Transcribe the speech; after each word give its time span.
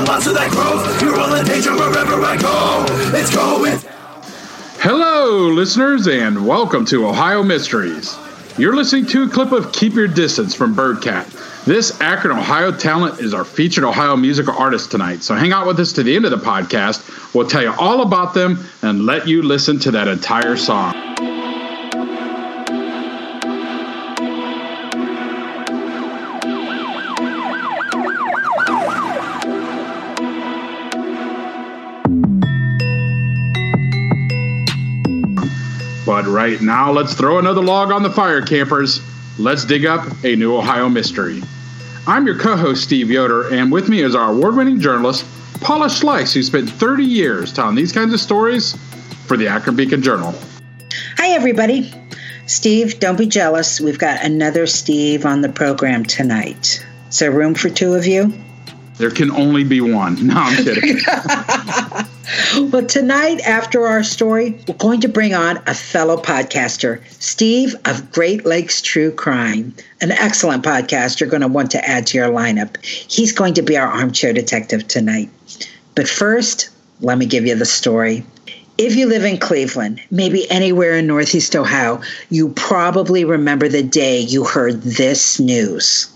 Monster 0.00 0.32
that 0.32 0.50
grows. 0.50 1.02
You're 1.02 1.20
all 1.20 1.34
in 1.34 1.44
danger 1.44 1.72
wherever 1.74 2.14
I 2.24 2.38
go. 2.38 2.86
It's 3.16 3.34
going. 3.34 3.78
Hello, 4.80 5.48
listeners, 5.48 6.08
and 6.08 6.46
welcome 6.46 6.86
to 6.86 7.06
Ohio 7.06 7.42
Mysteries. 7.42 8.16
You're 8.56 8.74
listening 8.74 9.04
to 9.08 9.24
a 9.24 9.28
clip 9.28 9.52
of 9.52 9.70
Keep 9.72 9.92
Your 9.92 10.08
Distance 10.08 10.54
from 10.54 10.74
Birdkatt. 10.74 11.64
This 11.66 12.00
Akron, 12.00 12.36
Ohio 12.36 12.72
talent 12.72 13.20
is 13.20 13.34
our 13.34 13.44
featured 13.44 13.84
Ohio 13.84 14.16
musical 14.16 14.54
artist 14.56 14.90
tonight, 14.90 15.22
so 15.22 15.34
hang 15.34 15.52
out 15.52 15.66
with 15.66 15.78
us 15.78 15.92
to 15.92 16.02
the 16.02 16.16
end 16.16 16.24
of 16.24 16.30
the 16.30 16.38
podcast. 16.38 17.34
We'll 17.34 17.46
tell 17.46 17.62
you 17.62 17.74
all 17.78 18.00
about 18.00 18.32
them 18.32 18.64
and 18.80 19.04
let 19.04 19.28
you 19.28 19.42
listen 19.42 19.78
to 19.80 19.90
that 19.90 20.08
entire 20.08 20.56
song. 20.56 21.11
But 36.22 36.30
right 36.30 36.60
now, 36.60 36.92
let's 36.92 37.14
throw 37.14 37.40
another 37.40 37.60
log 37.60 37.90
on 37.90 38.04
the 38.04 38.10
fire, 38.10 38.40
campers. 38.42 39.00
Let's 39.40 39.64
dig 39.64 39.86
up 39.86 40.06
a 40.22 40.36
new 40.36 40.54
Ohio 40.54 40.88
mystery. 40.88 41.42
I'm 42.06 42.26
your 42.26 42.38
co 42.38 42.54
host, 42.54 42.84
Steve 42.84 43.10
Yoder, 43.10 43.52
and 43.52 43.72
with 43.72 43.88
me 43.88 44.02
is 44.02 44.14
our 44.14 44.30
award 44.30 44.54
winning 44.54 44.78
journalist, 44.78 45.24
Paula 45.60 45.86
Schleis, 45.86 46.32
who 46.32 46.44
spent 46.44 46.70
30 46.70 47.02
years 47.02 47.52
telling 47.52 47.74
these 47.74 47.90
kinds 47.90 48.14
of 48.14 48.20
stories 48.20 48.76
for 49.26 49.36
the 49.36 49.48
Akron 49.48 49.74
Beacon 49.74 50.00
Journal. 50.00 50.32
Hi, 51.16 51.30
everybody. 51.30 51.92
Steve, 52.46 53.00
don't 53.00 53.18
be 53.18 53.26
jealous. 53.26 53.80
We've 53.80 53.98
got 53.98 54.24
another 54.24 54.68
Steve 54.68 55.26
on 55.26 55.40
the 55.40 55.48
program 55.48 56.04
tonight. 56.04 56.86
Is 57.08 57.18
there 57.18 57.32
room 57.32 57.56
for 57.56 57.68
two 57.68 57.94
of 57.94 58.06
you? 58.06 58.32
There 58.98 59.10
can 59.10 59.32
only 59.32 59.64
be 59.64 59.80
one. 59.80 60.16
No, 60.24 60.34
I'm 60.36 60.56
kidding. 60.62 60.98
Well, 62.72 62.86
tonight, 62.86 63.40
after 63.40 63.86
our 63.86 64.02
story, 64.02 64.58
we're 64.66 64.74
going 64.74 65.00
to 65.00 65.08
bring 65.08 65.34
on 65.34 65.58
a 65.66 65.74
fellow 65.74 66.16
podcaster, 66.16 67.02
Steve 67.20 67.74
of 67.84 68.10
Great 68.12 68.46
Lakes 68.46 68.80
True 68.80 69.10
Crime, 69.10 69.74
an 70.00 70.12
excellent 70.12 70.64
podcast 70.64 71.20
you're 71.20 71.28
going 71.28 71.42
to 71.42 71.48
want 71.48 71.70
to 71.72 71.88
add 71.88 72.06
to 72.08 72.18
your 72.18 72.28
lineup. 72.28 72.82
He's 72.84 73.32
going 73.32 73.54
to 73.54 73.62
be 73.62 73.76
our 73.76 73.86
armchair 73.86 74.32
detective 74.32 74.88
tonight. 74.88 75.30
But 75.94 76.08
first, 76.08 76.70
let 77.00 77.18
me 77.18 77.26
give 77.26 77.46
you 77.46 77.54
the 77.54 77.66
story. 77.66 78.24
If 78.78 78.96
you 78.96 79.06
live 79.06 79.24
in 79.24 79.38
Cleveland, 79.38 80.00
maybe 80.10 80.50
anywhere 80.50 80.94
in 80.94 81.06
Northeast 81.06 81.54
Ohio, 81.54 82.00
you 82.30 82.50
probably 82.50 83.24
remember 83.24 83.68
the 83.68 83.82
day 83.82 84.20
you 84.20 84.44
heard 84.44 84.82
this 84.82 85.38
news. 85.38 86.10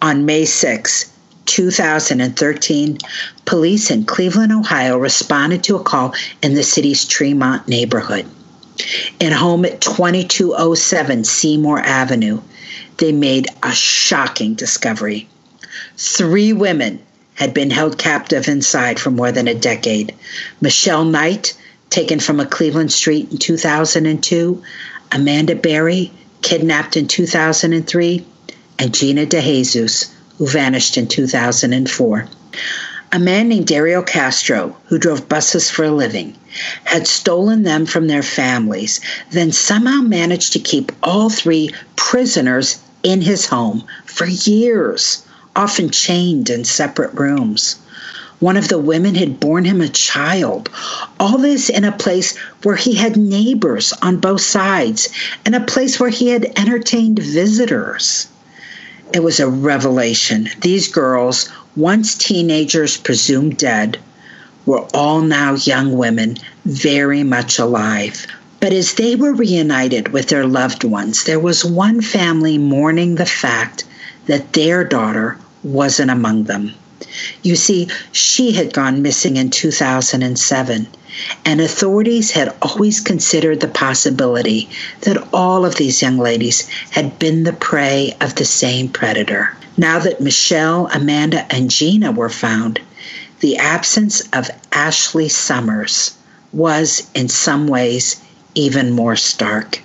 On 0.00 0.24
May 0.24 0.44
6, 0.44 1.12
2013, 1.46 2.98
police 3.44 3.90
in 3.90 4.04
Cleveland, 4.04 4.52
Ohio 4.52 4.98
responded 4.98 5.64
to 5.64 5.76
a 5.76 5.82
call 5.82 6.14
in 6.42 6.54
the 6.54 6.62
city's 6.62 7.04
Tremont 7.04 7.66
neighborhood. 7.68 8.26
In 9.20 9.32
a 9.32 9.36
home 9.36 9.64
at 9.64 9.80
2207 9.80 11.24
Seymour 11.24 11.78
Avenue, 11.80 12.40
they 12.98 13.12
made 13.12 13.48
a 13.62 13.72
shocking 13.72 14.54
discovery. 14.54 15.28
Three 15.96 16.52
women 16.52 17.00
had 17.34 17.54
been 17.54 17.70
held 17.70 17.98
captive 17.98 18.48
inside 18.48 18.98
for 18.98 19.10
more 19.10 19.32
than 19.32 19.48
a 19.48 19.54
decade. 19.54 20.14
Michelle 20.60 21.04
Knight, 21.04 21.56
taken 21.90 22.18
from 22.18 22.40
a 22.40 22.46
Cleveland 22.46 22.92
street 22.92 23.30
in 23.30 23.38
2002, 23.38 24.62
Amanda 25.12 25.54
Berry, 25.54 26.12
kidnapped 26.42 26.96
in 26.96 27.06
2003, 27.06 28.26
and 28.78 28.94
Gina 28.94 29.26
DeJesus, 29.26 30.10
who 30.38 30.46
vanished 30.46 30.96
in 30.96 31.06
2004. 31.06 32.28
A 33.12 33.18
man 33.18 33.48
named 33.48 33.70
Ariel 33.70 34.02
Castro, 34.02 34.76
who 34.86 34.98
drove 34.98 35.28
buses 35.28 35.70
for 35.70 35.84
a 35.84 35.90
living, 35.90 36.36
had 36.84 37.06
stolen 37.06 37.62
them 37.62 37.86
from 37.86 38.08
their 38.08 38.22
families, 38.22 39.00
then 39.30 39.52
somehow 39.52 40.00
managed 40.00 40.52
to 40.52 40.58
keep 40.58 40.92
all 41.02 41.30
three 41.30 41.70
prisoners 41.94 42.78
in 43.02 43.22
his 43.22 43.46
home 43.46 43.84
for 44.04 44.26
years, 44.26 45.22
often 45.54 45.90
chained 45.90 46.50
in 46.50 46.64
separate 46.64 47.14
rooms. 47.14 47.76
One 48.40 48.58
of 48.58 48.68
the 48.68 48.78
women 48.78 49.14
had 49.14 49.40
borne 49.40 49.64
him 49.64 49.80
a 49.80 49.88
child. 49.88 50.68
All 51.18 51.38
this 51.38 51.70
in 51.70 51.84
a 51.84 51.92
place 51.92 52.36
where 52.64 52.76
he 52.76 52.94
had 52.94 53.16
neighbors 53.16 53.94
on 54.02 54.18
both 54.18 54.42
sides 54.42 55.08
and 55.46 55.54
a 55.54 55.60
place 55.60 55.98
where 55.98 56.10
he 56.10 56.28
had 56.28 56.52
entertained 56.56 57.18
visitors. 57.18 58.26
It 59.12 59.22
was 59.22 59.40
a 59.40 59.48
revelation. 59.48 60.48
These 60.60 60.88
girls, 60.88 61.48
once 61.76 62.14
teenagers 62.14 62.96
presumed 62.96 63.56
dead, 63.56 63.98
were 64.64 64.84
all 64.92 65.20
now 65.20 65.54
young 65.54 65.96
women, 65.96 66.38
very 66.64 67.22
much 67.22 67.58
alive. 67.58 68.26
But 68.58 68.72
as 68.72 68.94
they 68.94 69.14
were 69.14 69.32
reunited 69.32 70.08
with 70.08 70.28
their 70.28 70.46
loved 70.46 70.82
ones, 70.82 71.24
there 71.24 71.38
was 71.38 71.64
one 71.64 72.00
family 72.00 72.58
mourning 72.58 73.14
the 73.14 73.26
fact 73.26 73.84
that 74.26 74.52
their 74.54 74.82
daughter 74.82 75.38
wasn't 75.62 76.10
among 76.10 76.44
them. 76.44 76.74
You 77.42 77.56
see, 77.56 77.88
she 78.12 78.52
had 78.52 78.72
gone 78.72 79.02
missing 79.02 79.36
in 79.36 79.50
2007, 79.50 80.86
and 81.44 81.60
authorities 81.60 82.30
had 82.30 82.54
always 82.62 83.00
considered 83.00 83.60
the 83.60 83.68
possibility 83.68 84.68
that 85.02 85.28
all 85.32 85.64
of 85.64 85.76
these 85.76 86.02
young 86.02 86.18
ladies 86.18 86.68
had 86.90 87.18
been 87.18 87.44
the 87.44 87.52
prey 87.52 88.16
of 88.20 88.34
the 88.34 88.44
same 88.44 88.88
predator. 88.88 89.56
Now 89.76 89.98
that 89.98 90.20
Michelle, 90.20 90.88
Amanda, 90.92 91.46
and 91.52 91.70
Gina 91.70 92.12
were 92.12 92.28
found, 92.28 92.80
the 93.40 93.56
absence 93.58 94.22
of 94.32 94.50
Ashley 94.72 95.28
Summers 95.28 96.16
was, 96.52 97.08
in 97.14 97.28
some 97.28 97.68
ways, 97.68 98.16
even 98.54 98.92
more 98.92 99.16
stark. 99.16 99.80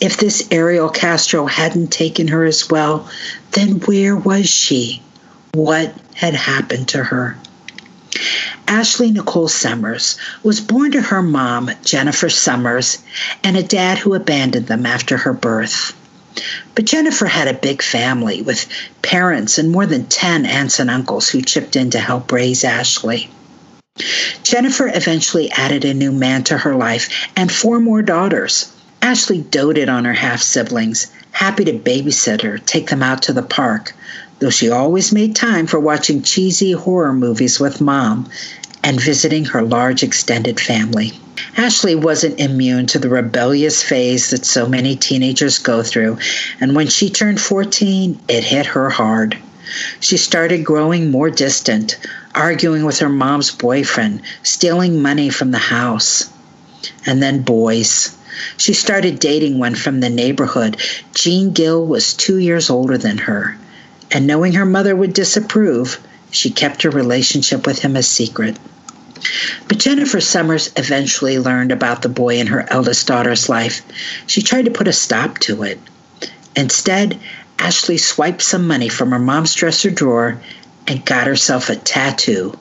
If 0.00 0.16
this 0.16 0.48
Ariel 0.50 0.88
Castro 0.88 1.46
hadn't 1.46 1.92
taken 1.92 2.28
her 2.28 2.44
as 2.44 2.68
well, 2.68 3.08
then 3.52 3.80
where 3.80 4.16
was 4.16 4.48
she? 4.48 5.02
What 5.52 5.94
had 6.20 6.34
happened 6.34 6.86
to 6.86 7.02
her? 7.02 7.34
Ashley 8.68 9.10
Nicole 9.10 9.48
Summers 9.48 10.18
was 10.42 10.60
born 10.60 10.92
to 10.92 11.00
her 11.00 11.22
mom, 11.22 11.70
Jennifer 11.82 12.28
Summers, 12.28 12.98
and 13.42 13.56
a 13.56 13.62
dad 13.62 13.96
who 13.96 14.12
abandoned 14.12 14.66
them 14.66 14.84
after 14.84 15.16
her 15.16 15.32
birth. 15.32 15.94
But 16.74 16.84
Jennifer 16.84 17.24
had 17.24 17.48
a 17.48 17.54
big 17.54 17.80
family 17.80 18.42
with 18.42 18.66
parents 19.00 19.56
and 19.56 19.70
more 19.70 19.86
than 19.86 20.04
10 20.04 20.44
aunts 20.44 20.78
and 20.78 20.90
uncles 20.90 21.30
who 21.30 21.40
chipped 21.40 21.74
in 21.74 21.88
to 21.92 21.98
help 21.98 22.30
raise 22.30 22.64
Ashley. 22.64 23.30
Jennifer 24.42 24.90
eventually 24.92 25.50
added 25.52 25.86
a 25.86 25.94
new 25.94 26.12
man 26.12 26.44
to 26.44 26.58
her 26.58 26.74
life 26.74 27.08
and 27.34 27.50
four 27.50 27.80
more 27.80 28.02
daughters. 28.02 28.70
Ashley 29.00 29.38
doted 29.38 29.88
on 29.88 30.04
her 30.04 30.12
half 30.12 30.42
siblings, 30.42 31.06
happy 31.32 31.64
to 31.64 31.72
babysit 31.72 32.42
her, 32.42 32.58
take 32.58 32.90
them 32.90 33.02
out 33.02 33.22
to 33.22 33.32
the 33.32 33.42
park, 33.42 33.94
though 34.40 34.50
she 34.50 34.70
always 34.70 35.12
made 35.12 35.36
time 35.36 35.66
for 35.66 35.78
watching 35.78 36.22
cheesy 36.22 36.72
horror 36.72 37.12
movies 37.12 37.60
with 37.60 37.80
mom, 37.80 38.28
and 38.82 39.00
visiting 39.00 39.44
her 39.44 39.62
large 39.62 40.02
extended 40.02 40.58
family. 40.58 41.12
Ashley 41.56 41.94
wasn't 41.94 42.40
immune 42.40 42.86
to 42.86 42.98
the 42.98 43.08
rebellious 43.08 43.82
phase 43.82 44.30
that 44.30 44.44
so 44.44 44.66
many 44.66 44.96
teenagers 44.96 45.58
go 45.58 45.82
through, 45.82 46.18
and 46.60 46.74
when 46.74 46.88
she 46.88 47.10
turned 47.10 47.40
14, 47.40 48.18
it 48.28 48.44
hit 48.44 48.66
her 48.66 48.88
hard. 48.88 49.36
She 50.00 50.16
started 50.16 50.64
growing 50.64 51.10
more 51.10 51.30
distant, 51.30 51.98
arguing 52.34 52.84
with 52.84 52.98
her 53.00 53.08
mom's 53.08 53.50
boyfriend, 53.50 54.22
stealing 54.42 55.02
money 55.02 55.28
from 55.28 55.50
the 55.50 55.58
house. 55.58 56.28
And 57.06 57.22
then 57.22 57.42
boys. 57.42 58.16
She 58.56 58.72
started 58.72 59.18
dating 59.18 59.58
one 59.58 59.74
from 59.74 60.00
the 60.00 60.08
neighborhood. 60.08 60.78
Jean 61.14 61.52
Gill 61.52 61.86
was 61.86 62.14
two 62.14 62.38
years 62.38 62.70
older 62.70 62.96
than 62.96 63.18
her, 63.18 63.56
and 64.10 64.26
knowing 64.26 64.52
her 64.54 64.66
mother 64.66 64.94
would 64.94 65.12
disapprove, 65.12 65.98
she 66.30 66.50
kept 66.50 66.82
her 66.82 66.90
relationship 66.90 67.66
with 67.66 67.80
him 67.80 67.96
a 67.96 68.02
secret. 68.02 68.58
But 69.68 69.78
Jennifer 69.78 70.20
Summers 70.20 70.70
eventually 70.76 71.38
learned 71.38 71.72
about 71.72 72.02
the 72.02 72.08
boy 72.08 72.38
in 72.38 72.46
her 72.48 72.66
eldest 72.70 73.06
daughter's 73.06 73.48
life. 73.48 73.82
She 74.26 74.42
tried 74.42 74.64
to 74.64 74.70
put 74.70 74.88
a 74.88 74.92
stop 74.92 75.38
to 75.40 75.62
it. 75.62 75.78
Instead, 76.56 77.18
Ashley 77.58 77.98
swiped 77.98 78.42
some 78.42 78.66
money 78.66 78.88
from 78.88 79.10
her 79.10 79.18
mom's 79.18 79.54
dresser 79.54 79.90
drawer 79.90 80.40
and 80.86 81.04
got 81.04 81.26
herself 81.26 81.68
a 81.68 81.76
tattoo 81.76 82.56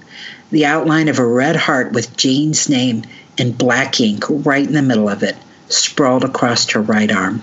the 0.52 0.66
outline 0.66 1.08
of 1.08 1.20
a 1.20 1.26
red 1.26 1.56
heart 1.56 1.92
with 1.92 2.18
Jean's 2.18 2.70
name 2.70 3.04
in 3.38 3.52
black 3.52 4.00
ink 4.00 4.24
right 4.30 4.66
in 4.66 4.74
the 4.74 4.82
middle 4.82 5.10
of 5.10 5.24
it, 5.24 5.36
sprawled 5.68 6.24
across 6.24 6.70
her 6.72 6.82
right 6.82 7.12
arm. 7.12 7.42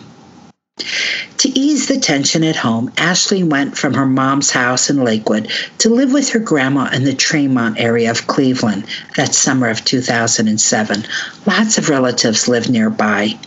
To 1.38 1.58
ease 1.58 1.87
the 1.87 1.99
tension 1.99 2.44
at 2.44 2.56
home, 2.56 2.93
Ashley 2.99 3.43
went 3.43 3.78
from 3.78 3.94
her 3.94 4.05
mom's 4.05 4.50
house 4.50 4.90
in 4.90 5.02
Lakewood 5.05 5.50
to 5.78 5.88
live 5.88 6.12
with 6.12 6.28
her 6.31 6.38
grandma 6.38 6.90
in 6.93 7.05
the 7.05 7.14
Tremont 7.14 7.78
area 7.78 8.11
of 8.11 8.26
Cleveland 8.26 8.84
that 9.17 9.34
summer 9.34 9.69
of 9.69 9.84
2007. 9.84 11.06
Lots 11.46 11.78
of 11.78 11.88
relatives 11.88 12.46
lived 12.46 12.69
nearby. 12.69 13.38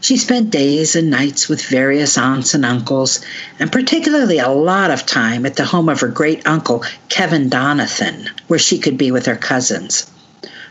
She 0.00 0.16
spent 0.16 0.50
days 0.50 0.94
and 0.94 1.10
nights 1.10 1.48
with 1.48 1.64
various 1.64 2.16
aunts 2.16 2.54
and 2.54 2.64
uncles, 2.64 3.20
and 3.58 3.72
particularly 3.72 4.38
a 4.38 4.50
lot 4.50 4.90
of 4.92 5.06
time 5.06 5.44
at 5.44 5.56
the 5.56 5.64
home 5.64 5.88
of 5.88 6.00
her 6.00 6.08
great 6.08 6.46
uncle, 6.46 6.84
Kevin 7.08 7.50
Donathan, 7.50 8.28
where 8.46 8.60
she 8.60 8.78
could 8.78 8.96
be 8.96 9.10
with 9.10 9.26
her 9.26 9.36
cousins. 9.36 10.08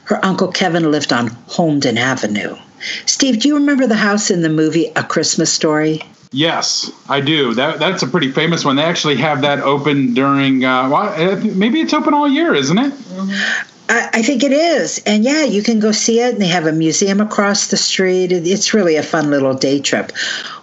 Her 0.06 0.23
uncle 0.23 0.47
Kevin 0.50 0.91
lived 0.91 1.12
on 1.12 1.29
Holmden 1.50 1.97
Avenue. 1.97 2.56
Steve, 3.06 3.40
do 3.40 3.48
you 3.48 3.56
remember 3.56 3.88
the 3.88 3.96
house 3.96 4.30
in 4.30 4.42
the 4.42 4.50
movie 4.50 4.92
A 4.96 5.04
Christmas 5.04 5.52
Story? 5.52 6.02
Yes, 6.32 6.92
I 7.08 7.22
do. 7.22 7.54
That 7.54 7.80
that's 7.80 8.04
a 8.04 8.08
pretty 8.08 8.30
famous 8.32 8.66
one. 8.66 8.76
They 8.76 8.84
actually 8.84 9.16
have 9.18 9.42
that 9.42 9.60
open 9.60 10.14
during. 10.14 10.66
Uh, 10.66 10.90
well, 10.90 11.38
maybe 11.42 11.80
it's 11.80 11.94
open 11.94 12.14
all 12.14 12.28
year, 12.28 12.54
isn't 12.54 12.78
it? 12.78 12.94
I, 13.88 14.10
I, 14.14 14.22
think 14.22 14.44
it 14.44 14.52
is, 14.52 15.02
and 15.06 15.24
yeah, 15.24 15.44
you 15.44 15.64
can 15.64 15.80
go 15.80 15.94
see 15.94 16.20
it. 16.20 16.34
And 16.34 16.42
they 16.42 16.48
have 16.48 16.66
a 16.66 16.74
museum 16.74 17.22
across 17.22 17.68
the 17.68 17.78
street. 17.78 18.34
It's 18.34 18.74
really 18.74 18.98
a 18.98 19.04
fun 19.04 19.30
little 19.30 19.54
day 19.54 19.80
trip. 19.80 20.12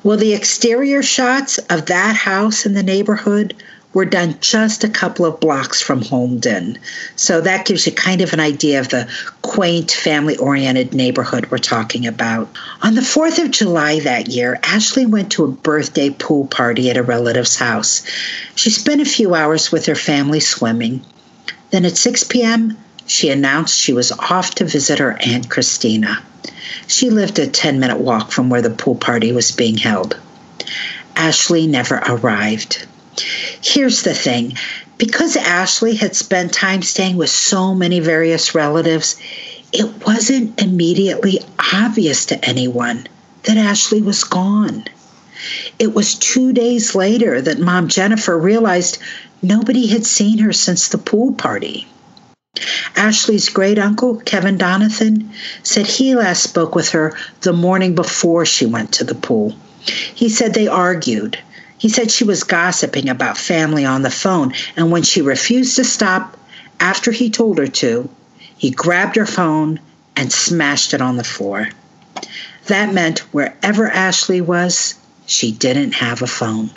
Well, 0.03 0.19
the 0.19 0.35
exterior 0.35 1.03
shots 1.03 1.57
of 1.71 1.87
that 1.87 2.17
house 2.17 2.67
in 2.67 2.75
the 2.75 2.83
neighborhood 2.83 3.55
were 3.94 4.05
done 4.05 4.37
just 4.41 4.85
a 4.85 4.89
couple 4.89 5.27
of 5.27 5.39
blocks 5.41 5.81
from 5.81 6.00
Holmden. 6.00 6.79
So 7.17 7.41
that 7.41 7.67
gives 7.67 7.87
you 7.87 7.93
kind 7.93 8.21
of 8.21 8.33
an 8.33 8.41
idea 8.41 8.81
of 8.81 8.89
the 8.89 9.09
quaint, 9.43 9.91
family 9.91 10.37
oriented 10.39 10.94
neighborhood 10.94 11.50
we're 11.50 11.59
talking 11.59 12.06
about. 12.06 12.49
On 12.83 12.94
the 12.94 13.03
4th 13.03 13.43
of 13.43 13.50
July 13.50 14.00
that 14.00 14.29
year, 14.29 14.59
Ashley 14.62 15.05
went 15.05 15.31
to 15.33 15.44
a 15.44 15.49
birthday 15.49 16.11
pool 16.11 16.47
party 16.47 16.91
at 16.91 16.97
a 16.97 17.03
relative's 17.03 17.56
house. 17.56 18.03
She 18.55 18.71
spent 18.71 19.00
a 19.03 19.06
few 19.06 19.35
hours 19.35 19.71
with 19.71 19.87
her 19.87 19.95
family 19.95 20.41
swimming. 20.41 21.05
Then 21.71 21.85
at 21.85 21.97
6 21.97 22.25
p.m., 22.25 22.79
she 23.06 23.31
announced 23.31 23.79
she 23.79 23.93
was 23.93 24.12
off 24.12 24.55
to 24.55 24.65
visit 24.65 24.99
her 24.99 25.19
Aunt 25.21 25.50
Christina. 25.50 26.23
She 26.87 27.11
lived 27.11 27.38
a 27.38 27.47
10 27.47 27.79
minute 27.79 27.99
walk 27.99 28.31
from 28.31 28.49
where 28.49 28.62
the 28.62 28.71
pool 28.71 28.95
party 28.95 29.33
was 29.33 29.50
being 29.50 29.77
held. 29.77 30.17
Ashley 31.17 31.67
never 31.67 31.97
arrived. 32.06 32.87
Here's 33.62 34.03
the 34.03 34.14
thing 34.14 34.56
because 34.99 35.37
Ashley 35.37 35.97
had 35.97 36.14
spent 36.14 36.53
time 36.53 36.82
staying 36.82 37.17
with 37.17 37.31
so 37.31 37.75
many 37.75 38.00
various 38.00 38.55
relatives, 38.55 39.17
it 39.73 40.06
wasn't 40.06 40.61
immediately 40.62 41.41
obvious 41.73 42.26
to 42.26 42.44
anyone 42.44 43.06
that 43.44 43.56
Ashley 43.56 44.00
was 44.00 44.25
gone. 44.25 44.85
It 45.79 45.93
was 45.93 46.14
two 46.14 46.53
days 46.53 46.94
later 46.94 47.41
that 47.41 47.59
Mom 47.59 47.88
Jennifer 47.88 48.38
realized 48.38 48.99
nobody 49.43 49.88
had 49.88 50.06
seen 50.06 50.38
her 50.38 50.53
since 50.53 50.88
the 50.88 50.99
pool 50.99 51.32
party. 51.32 51.88
Ashley's 52.94 53.49
great 53.49 53.79
uncle, 53.79 54.17
Kevin 54.19 54.56
Donathan, 54.56 55.29
said 55.62 55.87
he 55.87 56.14
last 56.14 56.43
spoke 56.43 56.75
with 56.75 56.91
her 56.91 57.17
the 57.41 57.53
morning 57.53 57.94
before 57.94 58.47
she 58.47 58.67
went 58.67 58.93
to 58.93 59.05
the 59.05 59.14
pool. 59.14 59.56
He 60.14 60.29
said 60.29 60.55
they 60.55 60.69
argued 60.69 61.38
he 61.82 61.88
said 61.88 62.12
she 62.12 62.23
was 62.23 62.44
gossiping 62.44 63.08
about 63.08 63.37
family 63.37 63.84
on 63.84 64.02
the 64.02 64.11
phone, 64.11 64.55
and 64.76 64.93
when 64.93 65.02
she 65.02 65.20
refused 65.20 65.75
to 65.75 65.82
stop 65.82 66.37
after 66.79 67.11
he 67.11 67.29
told 67.29 67.58
her 67.58 67.67
to, 67.67 68.08
he 68.56 68.70
grabbed 68.70 69.17
her 69.17 69.26
phone 69.26 69.81
and 70.14 70.32
smashed 70.32 70.94
it 70.94 71.00
on 71.00 71.17
the 71.17 71.25
floor. 71.25 71.69
That 72.69 72.94
meant 72.94 73.19
wherever 73.34 73.88
Ashley 73.88 74.40
was, 74.40 74.94
she 75.26 75.50
didn't 75.50 75.94
have 75.94 76.23
a 76.23 76.29
phone. 76.29 76.70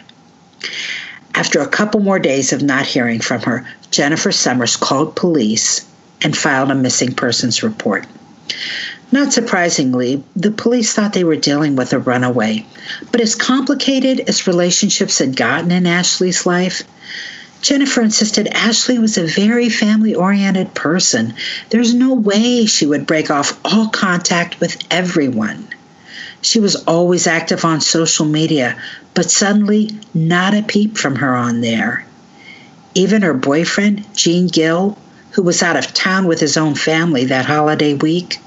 After 1.35 1.61
a 1.61 1.67
couple 1.67 1.99
more 1.99 2.17
days 2.17 2.51
of 2.51 2.63
not 2.63 2.87
hearing 2.87 3.19
from 3.19 3.43
her, 3.43 3.63
Jennifer 3.91 4.31
Summers 4.31 4.75
called 4.75 5.15
police 5.15 5.85
and 6.23 6.35
filed 6.35 6.71
a 6.71 6.75
missing 6.75 7.13
persons 7.13 7.61
report. 7.61 8.07
Not 9.11 9.31
surprisingly, 9.31 10.23
the 10.35 10.51
police 10.51 10.93
thought 10.93 11.13
they 11.13 11.23
were 11.23 11.35
dealing 11.35 11.75
with 11.75 11.93
a 11.93 11.99
runaway. 11.99 12.65
But 13.11 13.21
as 13.21 13.35
complicated 13.35 14.21
as 14.27 14.47
relationships 14.47 15.19
had 15.19 15.35
gotten 15.35 15.71
in 15.71 15.85
Ashley's 15.85 16.45
life, 16.45 16.81
Jennifer 17.61 18.01
insisted 18.01 18.47
Ashley 18.47 18.99
was 18.99 19.17
a 19.17 19.25
very 19.25 19.69
family 19.69 20.13
oriented 20.13 20.73
person. 20.73 21.33
There's 21.69 21.93
no 21.93 22.13
way 22.13 22.65
she 22.65 22.85
would 22.85 23.07
break 23.07 23.31
off 23.31 23.59
all 23.65 23.89
contact 23.89 24.59
with 24.59 24.77
everyone. 24.91 25.67
She 26.41 26.59
was 26.59 26.75
always 26.75 27.25
active 27.25 27.65
on 27.65 27.81
social 27.81 28.25
media, 28.25 28.75
but 29.15 29.31
suddenly 29.31 29.91
not 30.13 30.53
a 30.53 30.61
peep 30.61 30.97
from 30.97 31.15
her 31.15 31.35
on 31.35 31.61
there. 31.61 32.05
Even 32.93 33.23
her 33.23 33.33
boyfriend, 33.33 34.05
Gene 34.15 34.47
Gill, 34.47 34.97
who 35.31 35.41
was 35.41 35.63
out 35.63 35.75
of 35.75 35.93
town 35.93 36.27
with 36.27 36.39
his 36.39 36.57
own 36.57 36.75
family 36.75 37.25
that 37.25 37.45
holiday 37.45 37.95
week, 37.95 38.39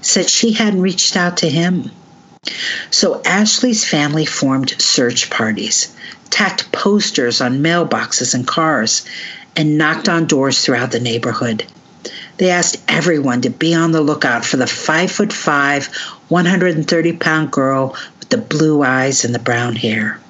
said 0.00 0.28
she 0.28 0.52
hadn't 0.52 0.80
reached 0.80 1.16
out 1.16 1.38
to 1.38 1.48
him. 1.48 1.90
So 2.90 3.20
Ashley's 3.24 3.84
family 3.84 4.24
formed 4.24 4.80
search 4.80 5.28
parties, 5.28 5.94
tacked 6.30 6.70
posters 6.72 7.40
on 7.40 7.62
mailboxes 7.62 8.34
and 8.34 8.46
cars, 8.46 9.04
and 9.56 9.76
knocked 9.76 10.08
on 10.08 10.26
doors 10.26 10.60
throughout 10.64 10.92
the 10.92 11.00
neighborhood. 11.00 11.66
They 12.36 12.50
asked 12.50 12.80
everyone 12.86 13.40
to 13.42 13.50
be 13.50 13.74
on 13.74 13.90
the 13.90 14.00
lookout 14.00 14.44
for 14.44 14.56
the 14.56 14.66
five 14.68 15.10
foot 15.10 15.32
five, 15.32 15.86
130 16.28 17.12
pound 17.14 17.50
girl 17.50 17.96
with 18.20 18.28
the 18.28 18.38
blue 18.38 18.82
eyes 18.82 19.24
and 19.24 19.34
the 19.34 19.40
brown 19.40 19.74
hair. 19.74 20.20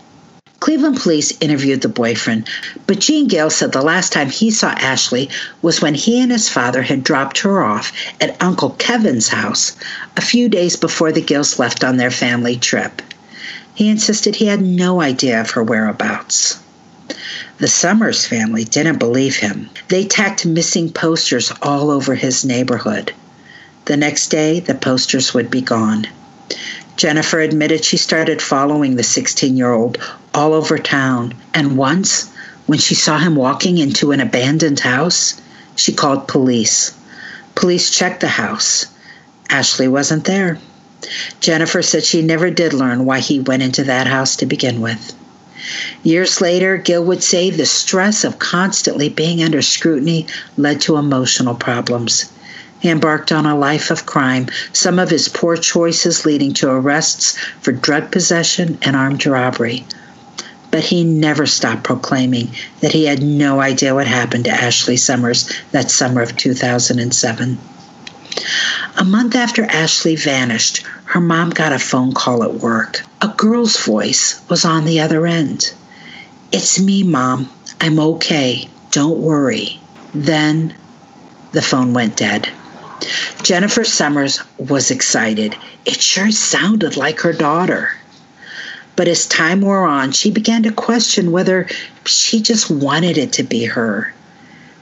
Cleveland 0.60 0.98
police 1.00 1.32
interviewed 1.40 1.82
the 1.82 1.88
boyfriend, 1.88 2.48
but 2.86 2.98
Gene 2.98 3.28
Gill 3.28 3.48
said 3.48 3.72
the 3.72 3.80
last 3.80 4.12
time 4.12 4.28
he 4.28 4.50
saw 4.50 4.70
Ashley 4.70 5.30
was 5.62 5.80
when 5.80 5.94
he 5.94 6.20
and 6.20 6.32
his 6.32 6.48
father 6.48 6.82
had 6.82 7.04
dropped 7.04 7.38
her 7.38 7.62
off 7.62 7.92
at 8.20 8.36
Uncle 8.42 8.70
Kevin's 8.70 9.28
house 9.28 9.76
a 10.16 10.20
few 10.20 10.48
days 10.48 10.74
before 10.74 11.12
the 11.12 11.20
Gills 11.20 11.58
left 11.58 11.84
on 11.84 11.96
their 11.96 12.10
family 12.10 12.56
trip. 12.56 13.00
He 13.74 13.88
insisted 13.88 14.34
he 14.34 14.46
had 14.46 14.60
no 14.60 15.00
idea 15.00 15.40
of 15.40 15.50
her 15.50 15.62
whereabouts. 15.62 16.58
The 17.58 17.68
Summers 17.68 18.26
family 18.26 18.64
didn't 18.64 18.98
believe 18.98 19.36
him. 19.36 19.70
They 19.88 20.04
tacked 20.04 20.44
missing 20.44 20.90
posters 20.92 21.52
all 21.62 21.90
over 21.90 22.16
his 22.16 22.44
neighborhood. 22.44 23.12
The 23.84 23.96
next 23.96 24.28
day, 24.28 24.60
the 24.60 24.74
posters 24.74 25.32
would 25.32 25.50
be 25.50 25.60
gone. 25.60 26.08
Jennifer 26.98 27.38
admitted 27.38 27.84
she 27.84 27.96
started 27.96 28.42
following 28.42 28.96
the 28.96 29.04
16 29.04 29.56
year 29.56 29.72
old 29.72 29.98
all 30.34 30.52
over 30.52 30.78
town, 30.78 31.32
and 31.54 31.78
once, 31.78 32.28
when 32.66 32.80
she 32.80 32.96
saw 32.96 33.18
him 33.18 33.36
walking 33.36 33.78
into 33.78 34.10
an 34.10 34.18
abandoned 34.18 34.80
house, 34.80 35.40
she 35.76 35.92
called 35.92 36.26
police. 36.26 36.92
Police 37.54 37.92
checked 37.92 38.20
the 38.20 38.26
house. 38.26 38.86
Ashley 39.48 39.86
wasn't 39.86 40.24
there. 40.24 40.58
Jennifer 41.38 41.82
said 41.82 42.02
she 42.02 42.20
never 42.20 42.50
did 42.50 42.72
learn 42.72 43.04
why 43.04 43.20
he 43.20 43.38
went 43.38 43.62
into 43.62 43.84
that 43.84 44.08
house 44.08 44.34
to 44.34 44.46
begin 44.46 44.80
with. 44.80 45.14
Years 46.02 46.40
later, 46.40 46.78
Gill 46.78 47.04
would 47.04 47.22
say 47.22 47.50
the 47.50 47.64
stress 47.64 48.24
of 48.24 48.40
constantly 48.40 49.08
being 49.08 49.40
under 49.44 49.62
scrutiny 49.62 50.26
led 50.56 50.80
to 50.80 50.96
emotional 50.96 51.54
problems. 51.54 52.32
He 52.80 52.90
embarked 52.90 53.32
on 53.32 53.44
a 53.44 53.56
life 53.58 53.90
of 53.90 54.06
crime, 54.06 54.46
some 54.72 54.98
of 54.98 55.10
his 55.10 55.28
poor 55.28 55.56
choices 55.56 56.24
leading 56.24 56.54
to 56.54 56.70
arrests 56.70 57.36
for 57.60 57.72
drug 57.72 58.10
possession 58.12 58.78
and 58.82 58.94
armed 58.94 59.26
robbery. 59.26 59.84
but 60.70 60.84
he 60.84 61.02
never 61.02 61.46
stopped 61.46 61.82
proclaiming 61.82 62.50
that 62.80 62.92
he 62.92 63.06
had 63.06 63.22
no 63.22 63.60
idea 63.60 63.94
what 63.94 64.06
happened 64.06 64.44
to 64.44 64.50
Ashley 64.50 64.96
Summers 64.96 65.50
that 65.72 65.90
summer 65.90 66.20
of 66.20 66.36
2007. 66.36 67.58
A 68.98 69.04
month 69.04 69.34
after 69.34 69.64
Ashley 69.64 70.14
vanished, 70.16 70.84
her 71.06 71.20
mom 71.20 71.50
got 71.50 71.72
a 71.72 71.78
phone 71.78 72.12
call 72.12 72.42
at 72.44 72.54
work. 72.54 73.02
A 73.22 73.28
girl's 73.28 73.78
voice 73.78 74.40
was 74.48 74.64
on 74.64 74.84
the 74.84 75.00
other 75.00 75.26
end. 75.26 75.72
It's 76.52 76.78
me, 76.78 77.02
Mom. 77.02 77.48
I'm 77.80 77.98
okay. 77.98 78.68
Don't 78.90 79.18
worry. 79.18 79.80
Then 80.14 80.74
the 81.52 81.62
phone 81.62 81.94
went 81.94 82.16
dead. 82.16 82.48
Jennifer 83.42 83.84
Summers 83.84 84.40
was 84.58 84.90
excited. 84.90 85.56
It 85.84 86.00
sure 86.00 86.30
sounded 86.30 86.96
like 86.96 87.20
her 87.20 87.32
daughter. 87.32 87.92
But 88.96 89.08
as 89.08 89.26
time 89.26 89.60
wore 89.60 89.86
on, 89.86 90.12
she 90.12 90.30
began 90.30 90.64
to 90.64 90.72
question 90.72 91.30
whether 91.30 91.68
she 92.04 92.42
just 92.42 92.68
wanted 92.70 93.16
it 93.16 93.32
to 93.34 93.44
be 93.44 93.64
her. 93.64 94.12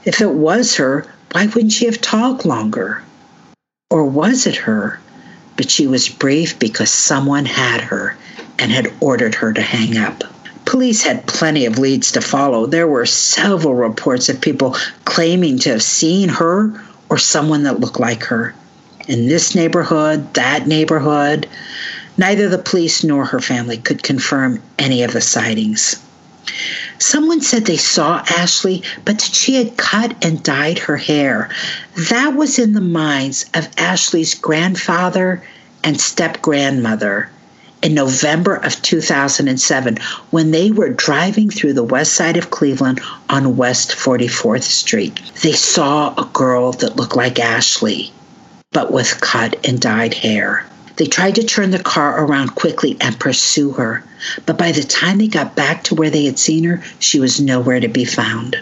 If 0.05 0.21
it 0.21 0.31
was 0.31 0.75
her, 0.75 1.05
why 1.31 1.45
wouldn't 1.45 1.73
she 1.73 1.85
have 1.85 2.01
talked 2.01 2.45
longer? 2.45 3.03
Or 3.91 4.05
was 4.05 4.47
it 4.47 4.55
her? 4.55 4.99
But 5.55 5.69
she 5.69 5.85
was 5.85 6.09
brief 6.09 6.57
because 6.57 6.89
someone 6.89 7.45
had 7.45 7.81
her 7.81 8.17
and 8.57 8.71
had 8.71 8.91
ordered 8.99 9.35
her 9.35 9.53
to 9.53 9.61
hang 9.61 9.97
up. 9.97 10.23
Police 10.65 11.03
had 11.03 11.27
plenty 11.27 11.65
of 11.65 11.77
leads 11.77 12.11
to 12.13 12.21
follow. 12.21 12.65
There 12.65 12.87
were 12.87 13.05
several 13.05 13.75
reports 13.75 14.29
of 14.29 14.41
people 14.41 14.75
claiming 15.05 15.59
to 15.59 15.69
have 15.69 15.83
seen 15.83 16.27
her 16.27 16.73
or 17.09 17.17
someone 17.17 17.63
that 17.63 17.79
looked 17.79 17.99
like 17.99 18.23
her. 18.23 18.53
In 19.07 19.27
this 19.27 19.55
neighborhood, 19.55 20.33
that 20.33 20.67
neighborhood, 20.67 21.47
Neither 22.19 22.49
the 22.49 22.57
police 22.57 23.03
nor 23.03 23.25
her 23.25 23.39
family 23.39 23.77
could 23.77 24.01
confirm 24.01 24.59
any 24.79 25.03
of 25.03 25.13
the 25.13 25.21
sightings. 25.21 25.97
Someone 26.97 27.41
said 27.41 27.65
they 27.65 27.77
saw 27.77 28.23
Ashley, 28.27 28.81
but 29.05 29.19
that 29.19 29.35
she 29.35 29.53
had 29.55 29.77
cut 29.77 30.15
and 30.25 30.41
dyed 30.41 30.79
her 30.79 30.97
hair. 30.97 31.49
That 32.09 32.35
was 32.35 32.57
in 32.57 32.73
the 32.73 32.81
minds 32.81 33.45
of 33.53 33.69
Ashley's 33.77 34.33
grandfather 34.33 35.43
and 35.83 36.01
step 36.01 36.41
grandmother 36.41 37.29
in 37.83 37.93
November 37.93 38.55
of 38.55 38.81
2007 38.81 39.97
when 40.31 40.51
they 40.51 40.71
were 40.71 40.89
driving 40.89 41.49
through 41.49 41.73
the 41.73 41.83
west 41.83 42.13
side 42.13 42.37
of 42.37 42.49
Cleveland 42.49 42.99
on 43.29 43.57
West 43.57 43.91
44th 43.91 44.63
Street. 44.63 45.19
They 45.43 45.51
saw 45.51 46.13
a 46.15 46.29
girl 46.33 46.71
that 46.73 46.95
looked 46.95 47.15
like 47.15 47.39
Ashley, 47.39 48.11
but 48.71 48.91
with 48.91 49.21
cut 49.21 49.67
and 49.67 49.79
dyed 49.79 50.13
hair. 50.13 50.65
They 50.97 51.05
tried 51.05 51.35
to 51.35 51.43
turn 51.43 51.69
the 51.69 51.79
car 51.79 52.25
around 52.25 52.55
quickly 52.55 52.97
and 52.99 53.19
pursue 53.19 53.71
her, 53.73 54.03
but 54.47 54.57
by 54.57 54.71
the 54.71 54.81
time 54.81 55.19
they 55.19 55.27
got 55.27 55.55
back 55.55 55.83
to 55.85 55.95
where 55.95 56.09
they 56.09 56.25
had 56.25 56.39
seen 56.39 56.63
her, 56.63 56.83
she 56.97 57.19
was 57.19 57.39
nowhere 57.39 57.79
to 57.79 57.87
be 57.87 58.03
found. 58.03 58.57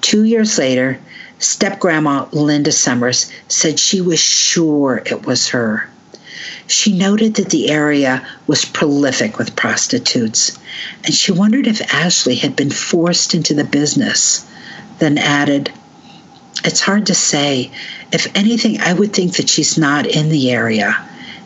Two 0.00 0.24
years 0.24 0.56
later, 0.56 0.98
step 1.38 1.80
grandma 1.80 2.26
Linda 2.32 2.72
Summers 2.72 3.30
said 3.48 3.78
she 3.78 4.00
was 4.00 4.18
sure 4.18 5.02
it 5.04 5.26
was 5.26 5.48
her. 5.48 5.88
She 6.68 6.92
noted 6.92 7.34
that 7.34 7.48
the 7.48 7.70
area 7.70 8.26
was 8.46 8.66
prolific 8.66 9.38
with 9.38 9.56
prostitutes, 9.56 10.58
and 11.02 11.14
she 11.14 11.32
wondered 11.32 11.66
if 11.66 11.94
Ashley 11.94 12.34
had 12.34 12.54
been 12.56 12.70
forced 12.70 13.34
into 13.34 13.54
the 13.54 13.64
business, 13.64 14.44
then 14.98 15.16
added, 15.16 15.72
It's 16.64 16.82
hard 16.82 17.06
to 17.06 17.14
say. 17.14 17.70
If 18.12 18.26
anything, 18.36 18.80
I 18.82 18.92
would 18.92 19.14
think 19.14 19.36
that 19.36 19.48
she's 19.48 19.78
not 19.78 20.06
in 20.06 20.28
the 20.28 20.50
area. 20.50 20.94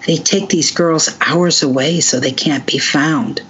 They 0.08 0.16
take 0.16 0.48
these 0.48 0.72
girls 0.72 1.08
hours 1.20 1.62
away 1.62 2.00
so 2.00 2.18
they 2.18 2.32
can't 2.32 2.66
be 2.66 2.78
found. 2.78 3.42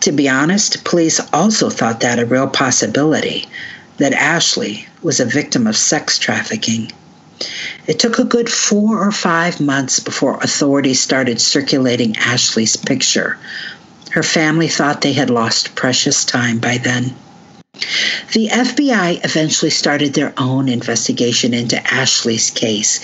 To 0.00 0.10
be 0.10 0.28
honest, 0.28 0.82
police 0.82 1.20
also 1.32 1.70
thought 1.70 2.00
that 2.00 2.18
a 2.18 2.26
real 2.26 2.48
possibility 2.48 3.46
that 3.98 4.12
Ashley 4.12 4.88
was 5.02 5.20
a 5.20 5.24
victim 5.24 5.68
of 5.68 5.76
sex 5.76 6.18
trafficking. 6.18 6.90
It 7.86 7.98
took 7.98 8.18
a 8.18 8.24
good 8.24 8.50
four 8.50 9.06
or 9.06 9.12
five 9.12 9.60
months 9.60 10.00
before 10.00 10.38
authorities 10.38 11.00
started 11.00 11.40
circulating 11.40 12.16
Ashley's 12.16 12.76
picture. 12.76 13.38
Her 14.10 14.22
family 14.22 14.68
thought 14.68 15.02
they 15.02 15.12
had 15.12 15.30
lost 15.30 15.74
precious 15.74 16.24
time 16.24 16.58
by 16.58 16.78
then. 16.78 17.14
The 18.32 18.48
FBI 18.48 19.24
eventually 19.24 19.70
started 19.70 20.14
their 20.14 20.32
own 20.38 20.68
investigation 20.68 21.52
into 21.52 21.76
Ashley's 21.92 22.50
case. 22.50 23.00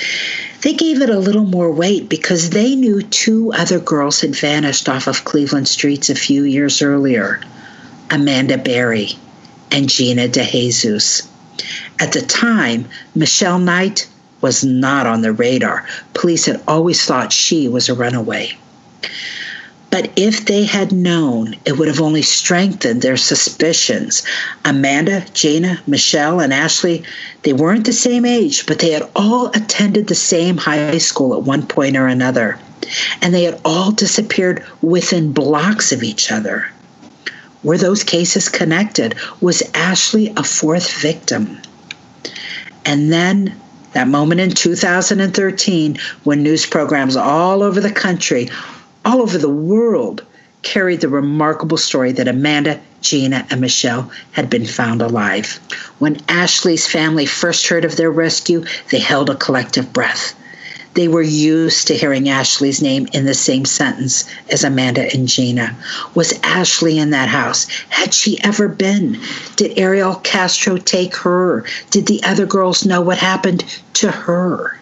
They 0.62 0.72
gave 0.72 1.02
it 1.02 1.10
a 1.10 1.18
little 1.18 1.44
more 1.44 1.70
weight 1.70 2.08
because 2.08 2.50
they 2.50 2.74
knew 2.74 3.02
two 3.02 3.52
other 3.52 3.78
girls 3.78 4.22
had 4.22 4.34
vanished 4.34 4.88
off 4.88 5.06
of 5.06 5.24
Cleveland 5.24 5.68
streets 5.68 6.08
a 6.08 6.14
few 6.14 6.44
years 6.44 6.80
earlier 6.80 7.40
Amanda 8.10 8.56
Berry 8.58 9.18
and 9.70 9.88
Gina 9.88 10.28
DeJesus. 10.28 11.26
At 12.00 12.12
the 12.12 12.22
time, 12.22 12.86
Michelle 13.14 13.58
Knight 13.58 14.06
was 14.42 14.62
not 14.62 15.06
on 15.06 15.22
the 15.22 15.32
radar. 15.32 15.86
Police 16.12 16.44
had 16.44 16.60
always 16.68 17.02
thought 17.04 17.32
she 17.32 17.68
was 17.68 17.88
a 17.88 17.94
runaway. 17.94 18.56
But 19.92 20.10
if 20.16 20.46
they 20.46 20.64
had 20.64 20.90
known, 20.90 21.54
it 21.66 21.78
would 21.78 21.86
have 21.86 22.00
only 22.00 22.22
strengthened 22.22 23.02
their 23.02 23.18
suspicions. 23.18 24.22
Amanda, 24.64 25.26
Gina, 25.34 25.82
Michelle, 25.86 26.40
and 26.40 26.50
Ashley, 26.50 27.04
they 27.42 27.52
weren't 27.52 27.84
the 27.84 27.92
same 27.92 28.24
age, 28.24 28.64
but 28.64 28.78
they 28.78 28.90
had 28.90 29.06
all 29.14 29.48
attended 29.48 30.06
the 30.06 30.14
same 30.14 30.56
high 30.56 30.96
school 30.96 31.34
at 31.34 31.42
one 31.42 31.66
point 31.66 31.98
or 31.98 32.06
another. 32.06 32.58
And 33.20 33.34
they 33.34 33.44
had 33.44 33.60
all 33.66 33.92
disappeared 33.92 34.64
within 34.80 35.34
blocks 35.34 35.92
of 35.92 36.02
each 36.02 36.32
other. 36.32 36.66
Were 37.62 37.76
those 37.76 38.02
cases 38.02 38.48
connected? 38.48 39.14
Was 39.42 39.62
Ashley 39.74 40.32
a 40.38 40.42
fourth 40.42 40.90
victim? 41.02 41.60
And 42.86 43.12
then 43.12 43.60
that 43.92 44.08
moment 44.08 44.40
in 44.40 44.50
2013 44.50 45.98
when 46.24 46.42
news 46.42 46.66
programs 46.66 47.16
all 47.16 47.62
over 47.62 47.80
the 47.80 47.92
country 47.92 48.48
all 49.04 49.20
over 49.20 49.38
the 49.38 49.48
world 49.48 50.24
carried 50.62 51.00
the 51.00 51.08
remarkable 51.08 51.76
story 51.76 52.12
that 52.12 52.28
Amanda, 52.28 52.80
Gina, 53.00 53.46
and 53.50 53.60
Michelle 53.60 54.10
had 54.30 54.48
been 54.48 54.64
found 54.64 55.02
alive. 55.02 55.58
When 55.98 56.20
Ashley's 56.28 56.86
family 56.86 57.26
first 57.26 57.66
heard 57.66 57.84
of 57.84 57.96
their 57.96 58.10
rescue, 58.10 58.64
they 58.90 59.00
held 59.00 59.28
a 59.28 59.34
collective 59.34 59.92
breath. 59.92 60.34
They 60.94 61.08
were 61.08 61.22
used 61.22 61.86
to 61.86 61.96
hearing 61.96 62.28
Ashley's 62.28 62.82
name 62.82 63.08
in 63.12 63.24
the 63.24 63.34
same 63.34 63.64
sentence 63.64 64.24
as 64.50 64.64
Amanda 64.64 65.12
and 65.14 65.26
Gina. 65.26 65.76
Was 66.14 66.38
Ashley 66.42 66.98
in 66.98 67.10
that 67.10 67.28
house? 67.28 67.66
Had 67.88 68.12
she 68.12 68.42
ever 68.44 68.68
been? 68.68 69.18
Did 69.56 69.78
Ariel 69.78 70.16
Castro 70.16 70.76
take 70.76 71.16
her? 71.16 71.64
Did 71.90 72.06
the 72.06 72.22
other 72.24 72.46
girls 72.46 72.84
know 72.84 73.00
what 73.00 73.18
happened 73.18 73.64
to 73.94 74.10
her? 74.10 74.78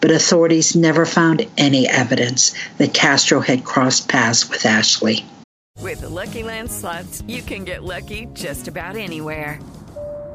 but 0.00 0.10
authorities 0.10 0.76
never 0.76 1.06
found 1.06 1.46
any 1.56 1.88
evidence 1.88 2.54
that 2.78 2.94
Castro 2.94 3.40
had 3.40 3.64
crossed 3.64 4.08
paths 4.08 4.48
with 4.48 4.64
Ashley. 4.64 5.24
With 5.80 6.00
the 6.00 6.08
Lucky 6.08 6.42
Land 6.42 6.70
slots, 6.70 7.22
you 7.26 7.42
can 7.42 7.64
get 7.64 7.82
lucky 7.82 8.28
just 8.32 8.68
about 8.68 8.96
anywhere. 8.96 9.58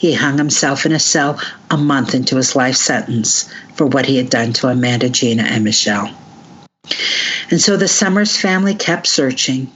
he 0.00 0.14
hung 0.14 0.38
himself 0.38 0.86
in 0.86 0.92
a 0.92 0.98
cell 0.98 1.38
a 1.70 1.76
month 1.76 2.14
into 2.14 2.36
his 2.36 2.56
life 2.56 2.74
sentence 2.74 3.50
for 3.74 3.84
what 3.84 4.06
he 4.06 4.16
had 4.16 4.30
done 4.30 4.50
to 4.50 4.66
Amanda, 4.66 5.10
Gina, 5.10 5.42
and 5.42 5.62
Michelle. 5.62 6.10
And 7.50 7.60
so 7.60 7.76
the 7.76 7.86
Summers 7.86 8.34
family 8.34 8.74
kept 8.74 9.06
searching. 9.06 9.70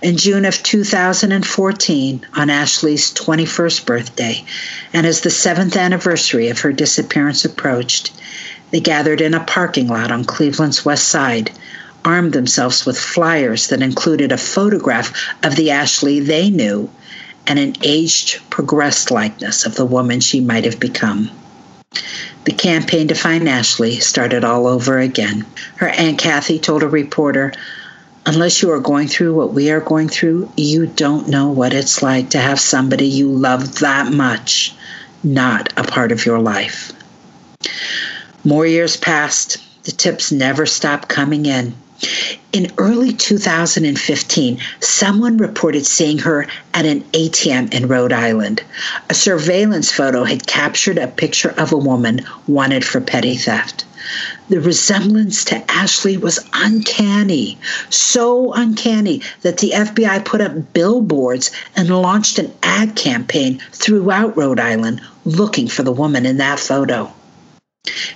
In 0.00 0.16
June 0.16 0.46
of 0.46 0.62
2014, 0.62 2.26
on 2.36 2.48
Ashley's 2.48 3.12
21st 3.12 3.84
birthday, 3.84 4.42
and 4.94 5.06
as 5.06 5.20
the 5.20 5.30
seventh 5.30 5.76
anniversary 5.76 6.48
of 6.48 6.60
her 6.60 6.72
disappearance 6.72 7.44
approached, 7.44 8.12
they 8.70 8.80
gathered 8.80 9.20
in 9.20 9.34
a 9.34 9.44
parking 9.44 9.88
lot 9.88 10.10
on 10.10 10.24
Cleveland's 10.24 10.86
west 10.86 11.08
side, 11.08 11.50
armed 12.02 12.32
themselves 12.32 12.86
with 12.86 12.98
flyers 12.98 13.66
that 13.66 13.82
included 13.82 14.32
a 14.32 14.38
photograph 14.38 15.12
of 15.42 15.56
the 15.56 15.70
Ashley 15.70 16.18
they 16.18 16.48
knew 16.48 16.88
and 17.50 17.58
an 17.58 17.74
aged, 17.82 18.40
progressed 18.48 19.10
likeness 19.10 19.66
of 19.66 19.74
the 19.74 19.84
woman 19.84 20.20
she 20.20 20.40
might 20.40 20.64
have 20.64 20.78
become. 20.78 21.28
The 22.44 22.52
campaign 22.52 23.08
to 23.08 23.16
find 23.16 23.48
Ashley 23.48 23.98
started 23.98 24.44
all 24.44 24.68
over 24.68 25.00
again. 25.00 25.44
Her 25.74 25.88
Aunt 25.88 26.16
Kathy 26.16 26.60
told 26.60 26.84
a 26.84 26.88
reporter, 26.88 27.52
Unless 28.24 28.62
you 28.62 28.70
are 28.70 28.78
going 28.78 29.08
through 29.08 29.34
what 29.34 29.52
we 29.52 29.68
are 29.72 29.80
going 29.80 30.08
through, 30.08 30.48
you 30.56 30.86
don't 30.86 31.26
know 31.26 31.50
what 31.50 31.74
it's 31.74 32.04
like 32.04 32.30
to 32.30 32.38
have 32.38 32.60
somebody 32.60 33.08
you 33.08 33.28
love 33.28 33.80
that 33.80 34.12
much 34.12 34.72
not 35.24 35.72
a 35.76 35.82
part 35.82 36.12
of 36.12 36.24
your 36.24 36.38
life. 36.38 36.92
More 38.44 38.64
years 38.64 38.96
passed. 38.96 39.58
The 39.82 39.90
tips 39.90 40.30
never 40.30 40.66
stopped 40.66 41.08
coming 41.08 41.46
in. 41.46 41.74
In 42.52 42.72
early 42.78 43.12
2015, 43.12 44.58
someone 44.80 45.36
reported 45.36 45.86
seeing 45.86 46.18
her 46.18 46.46
at 46.74 46.86
an 46.86 47.02
ATM 47.12 47.72
in 47.72 47.88
Rhode 47.88 48.12
Island. 48.12 48.62
A 49.08 49.14
surveillance 49.14 49.92
photo 49.92 50.24
had 50.24 50.46
captured 50.46 50.98
a 50.98 51.06
picture 51.06 51.54
of 51.56 51.72
a 51.72 51.76
woman 51.76 52.26
wanted 52.46 52.84
for 52.84 53.00
petty 53.00 53.36
theft. 53.36 53.84
The 54.48 54.60
resemblance 54.60 55.44
to 55.44 55.70
Ashley 55.70 56.16
was 56.16 56.40
uncanny, 56.52 57.58
so 57.90 58.52
uncanny 58.54 59.22
that 59.42 59.58
the 59.58 59.72
FBI 59.72 60.24
put 60.24 60.40
up 60.40 60.72
billboards 60.72 61.50
and 61.76 61.88
launched 61.90 62.38
an 62.38 62.52
ad 62.62 62.96
campaign 62.96 63.60
throughout 63.72 64.36
Rhode 64.36 64.58
Island 64.58 65.02
looking 65.24 65.68
for 65.68 65.82
the 65.82 65.92
woman 65.92 66.26
in 66.26 66.38
that 66.38 66.58
photo. 66.58 67.12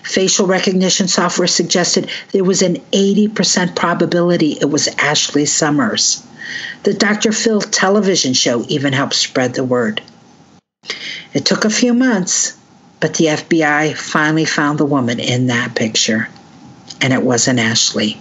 Facial 0.04 0.46
recognition 0.46 1.08
software 1.08 1.48
suggested 1.48 2.10
there 2.32 2.44
was 2.44 2.60
an 2.60 2.76
80% 2.92 3.74
probability 3.74 4.58
it 4.60 4.70
was 4.70 4.88
Ashley 4.98 5.46
Summers. 5.46 6.22
The 6.82 6.92
Dr. 6.92 7.32
Phil 7.32 7.62
television 7.62 8.34
show 8.34 8.64
even 8.68 8.92
helped 8.92 9.14
spread 9.14 9.54
the 9.54 9.64
word. 9.64 10.02
It 11.32 11.46
took 11.46 11.64
a 11.64 11.70
few 11.70 11.94
months, 11.94 12.56
but 13.00 13.14
the 13.14 13.26
FBI 13.26 13.96
finally 13.96 14.44
found 14.44 14.78
the 14.78 14.84
woman 14.84 15.18
in 15.18 15.46
that 15.46 15.74
picture, 15.74 16.28
and 17.00 17.12
it 17.12 17.22
wasn't 17.22 17.58
Ashley. 17.58 18.20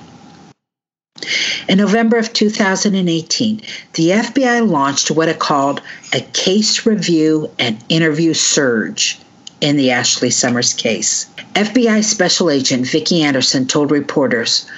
In 1.68 1.78
November 1.78 2.18
of 2.18 2.34
2018, 2.34 3.62
the 3.94 4.10
FBI 4.10 4.68
launched 4.68 5.12
what 5.12 5.30
it 5.30 5.40
called 5.40 5.82
a 6.14 6.22
case 6.22 6.86
review 6.86 7.52
and 7.60 7.84
interview 7.90 8.34
surge 8.34 9.20
in 9.64 9.78
the 9.78 9.92
Ashley 9.92 10.30
Summers 10.30 10.74
case. 10.74 11.26
FBI 11.56 12.04
Special 12.04 12.50
Agent 12.50 12.86
Vicki 12.86 13.24
Anderson 13.24 13.66
told 13.66 13.92
reporters, 13.92 14.70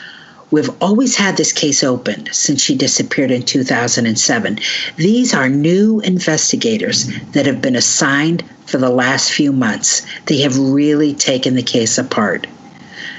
We've 0.51 0.69
always 0.79 1.15
had 1.15 1.37
this 1.37 1.51
case 1.51 1.83
open 1.83 2.29
since 2.31 2.61
she 2.61 2.75
disappeared 2.75 3.31
in 3.31 3.41
2007. 3.41 4.59
These 4.95 5.33
are 5.33 5.49
new 5.49 6.01
investigators 6.01 7.09
that 7.31 7.47
have 7.47 7.63
been 7.63 7.75
assigned 7.75 8.43
for 8.67 8.77
the 8.77 8.91
last 8.91 9.31
few 9.31 9.51
months. 9.51 10.05
They 10.27 10.37
have 10.41 10.55
really 10.55 11.15
taken 11.15 11.55
the 11.55 11.63
case 11.63 11.97
apart 11.97 12.45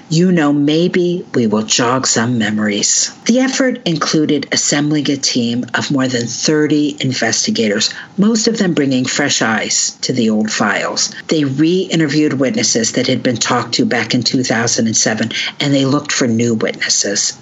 you 0.09 0.31
know 0.31 0.53
maybe 0.53 1.27
we 1.35 1.47
will 1.47 1.63
jog 1.63 2.07
some 2.07 2.39
memories. 2.39 3.13
The 3.25 3.41
effort 3.41 3.81
included 3.85 4.49
assembling 4.53 5.11
a 5.11 5.17
team 5.17 5.65
of 5.75 5.91
more 5.91 6.07
than 6.07 6.27
30 6.27 6.97
investigators, 7.01 7.93
most 8.17 8.47
of 8.47 8.59
them 8.59 8.73
bringing 8.75 9.05
fresh 9.05 9.43
eyes 9.43 9.99
to 10.03 10.13
the 10.13 10.31
old 10.31 10.51
files. 10.51 11.15
They 11.29 11.45
re 11.45 11.89
interviewed 11.91 12.35
witnesses 12.35 12.93
that 12.93 13.07
had 13.07 13.23
been 13.23 13.37
talked 13.37 13.75
to 13.75 13.85
back 13.85 14.15
in 14.15 14.23
2007, 14.23 15.31
and 15.61 15.75
they 15.75 15.85
looked 15.85 16.13
for 16.13 16.29
new 16.29 16.55
witnesses. 16.55 17.37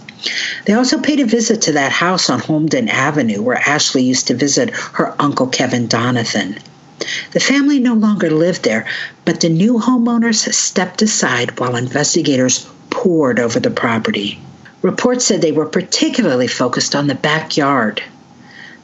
They 0.64 0.72
also 0.72 0.98
paid 0.98 1.20
a 1.20 1.26
visit 1.26 1.60
to 1.62 1.72
that 1.72 1.92
house 1.92 2.30
on 2.30 2.40
Holmden 2.40 2.88
Avenue 2.88 3.42
where 3.42 3.58
Ashley 3.68 4.02
used 4.02 4.26
to 4.28 4.34
visit 4.34 4.70
her 4.70 5.14
uncle 5.18 5.48
Kevin 5.48 5.86
Donathan. 5.86 6.58
The 7.32 7.40
family 7.40 7.80
no 7.80 7.94
longer 7.94 8.30
lived 8.30 8.62
there, 8.62 8.86
but 9.24 9.40
the 9.40 9.48
new 9.48 9.80
homeowners 9.80 10.52
stepped 10.54 11.02
aside 11.02 11.58
while 11.58 11.74
investigators 11.74 12.66
pored 12.90 13.40
over 13.40 13.58
the 13.58 13.70
property. 13.70 14.40
Reports 14.80 15.24
said 15.24 15.42
they 15.42 15.50
were 15.50 15.66
particularly 15.66 16.46
focused 16.46 16.94
on 16.94 17.08
the 17.08 17.14
backyard. 17.16 18.02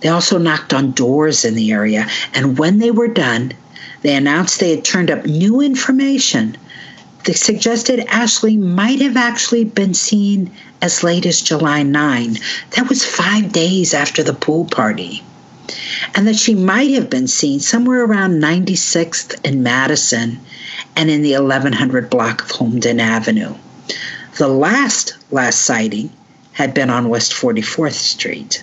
They 0.01 0.09
also 0.09 0.39
knocked 0.39 0.75
on 0.75 0.91
doors 0.91 1.45
in 1.45 1.55
the 1.55 1.71
area, 1.71 2.09
and 2.35 2.59
when 2.59 2.79
they 2.79 2.91
were 2.91 3.07
done, 3.07 3.53
they 4.03 4.17
announced 4.17 4.59
they 4.59 4.75
had 4.75 4.85
turned 4.85 5.11
up 5.11 5.25
new 5.27 5.61
information 5.61 6.57
that 7.25 7.37
suggested 7.37 8.01
Ashley 8.09 8.57
might 8.57 9.01
have 9.01 9.17
actually 9.17 9.65
been 9.65 9.95
seen 9.95 10.51
as 10.83 11.05
late 11.05 11.27
as 11.27 11.41
July 11.41 11.85
9. 11.85 12.39
That 12.77 12.89
was 12.89 13.05
five 13.05 13.53
days 13.53 13.95
after 13.95 14.23
the 14.23 14.33
pool 14.33 14.65
party 14.65 15.23
and 16.15 16.27
that 16.27 16.37
she 16.37 16.55
might 16.55 16.91
have 16.91 17.11
been 17.11 17.27
seen 17.27 17.61
somewhere 17.61 18.05
around 18.05 18.41
96th 18.43 19.39
and 19.45 19.63
Madison 19.63 20.41
and 20.97 21.11
in 21.11 21.23
the 21.23 21.33
1100 21.33 22.11
block 22.11 22.43
of 22.43 22.51
Holmden 22.51 23.01
Avenue. 23.01 23.55
The 24.39 24.49
last 24.49 25.17
last 25.31 25.63
sighting 25.63 26.11
had 26.53 26.75
been 26.75 26.91
on 26.91 27.09
West 27.09 27.33
44th 27.33 27.95
Street. 27.95 28.63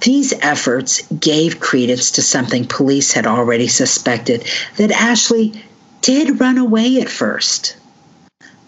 These 0.00 0.34
efforts 0.40 1.02
gave 1.18 1.60
credence 1.60 2.10
to 2.12 2.22
something 2.22 2.66
police 2.66 3.12
had 3.12 3.26
already 3.26 3.68
suspected 3.68 4.44
that 4.76 4.90
Ashley 4.90 5.64
did 6.02 6.40
run 6.40 6.58
away 6.58 7.00
at 7.00 7.08
first, 7.08 7.76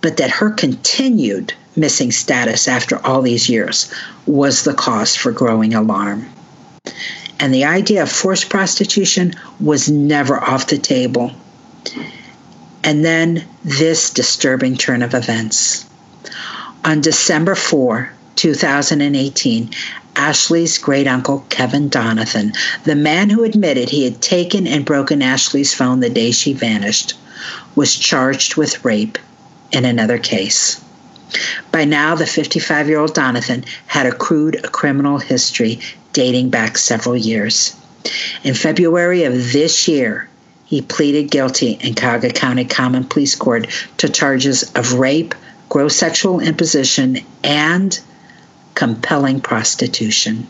but 0.01 0.17
that 0.17 0.31
her 0.31 0.51
continued 0.51 1.53
missing 1.77 2.11
status 2.11 2.69
after 2.69 3.05
all 3.05 3.21
these 3.21 3.51
years 3.51 3.93
was 4.25 4.65
the 4.65 4.73
cause 4.73 5.15
for 5.15 5.31
growing 5.31 5.75
alarm 5.75 6.27
and 7.39 7.53
the 7.53 7.65
idea 7.65 8.03
of 8.03 8.11
forced 8.11 8.49
prostitution 8.49 9.35
was 9.61 9.91
never 9.91 10.43
off 10.43 10.69
the 10.69 10.79
table. 10.79 11.33
And 12.83 13.05
then 13.05 13.45
this 13.65 14.11
disturbing 14.11 14.77
turn 14.77 15.03
of 15.03 15.15
events. 15.15 15.85
On 16.85 17.01
December 17.01 17.55
4, 17.55 18.11
2018, 18.37 19.71
Ashley's 20.15 20.79
great 20.79 21.07
uncle, 21.07 21.45
Kevin 21.51 21.91
Donathan, 21.91 22.57
the 22.85 22.95
man 22.95 23.29
who 23.29 23.45
admitted 23.45 23.91
he 23.91 24.05
had 24.05 24.23
taken 24.23 24.67
and 24.67 24.85
broken 24.85 25.21
Ashley's 25.21 25.75
phone 25.75 26.01
the 26.01 26.09
day 26.09 26.31
she 26.31 26.53
vanished, 26.53 27.15
was 27.75 27.95
charged 27.95 28.57
with 28.57 28.85
rape 28.85 29.19
in 29.73 29.85
another 29.85 30.19
case. 30.19 30.81
By 31.73 31.85
now, 31.85 32.15
the 32.15 32.27
55 32.27 32.89
year 32.89 32.99
old 32.99 33.15
Donathan 33.15 33.65
had 33.87 34.07
accrued 34.07 34.65
a 34.65 34.69
criminal 34.69 35.19
history 35.19 35.81
dating 36.17 36.49
back 36.49 36.79
several 36.79 37.15
years. 37.15 37.77
In 38.43 38.55
February 38.55 39.25
of 39.25 39.53
this 39.53 39.87
year, 39.87 40.31
he 40.65 40.81
pleaded 40.81 41.31
guilty 41.31 41.73
in 41.73 41.95
Cuyahoga 41.95 42.31
County 42.31 42.65
Common 42.65 43.05
Pleas 43.05 43.35
Court 43.35 43.67
to 43.99 44.09
charges 44.09 44.63
of 44.75 44.95
rape, 44.95 45.35
gross 45.69 45.95
sexual 45.95 46.41
imposition, 46.41 47.19
and 47.45 48.01
compelling 48.75 49.43
prostitution. 49.43 50.47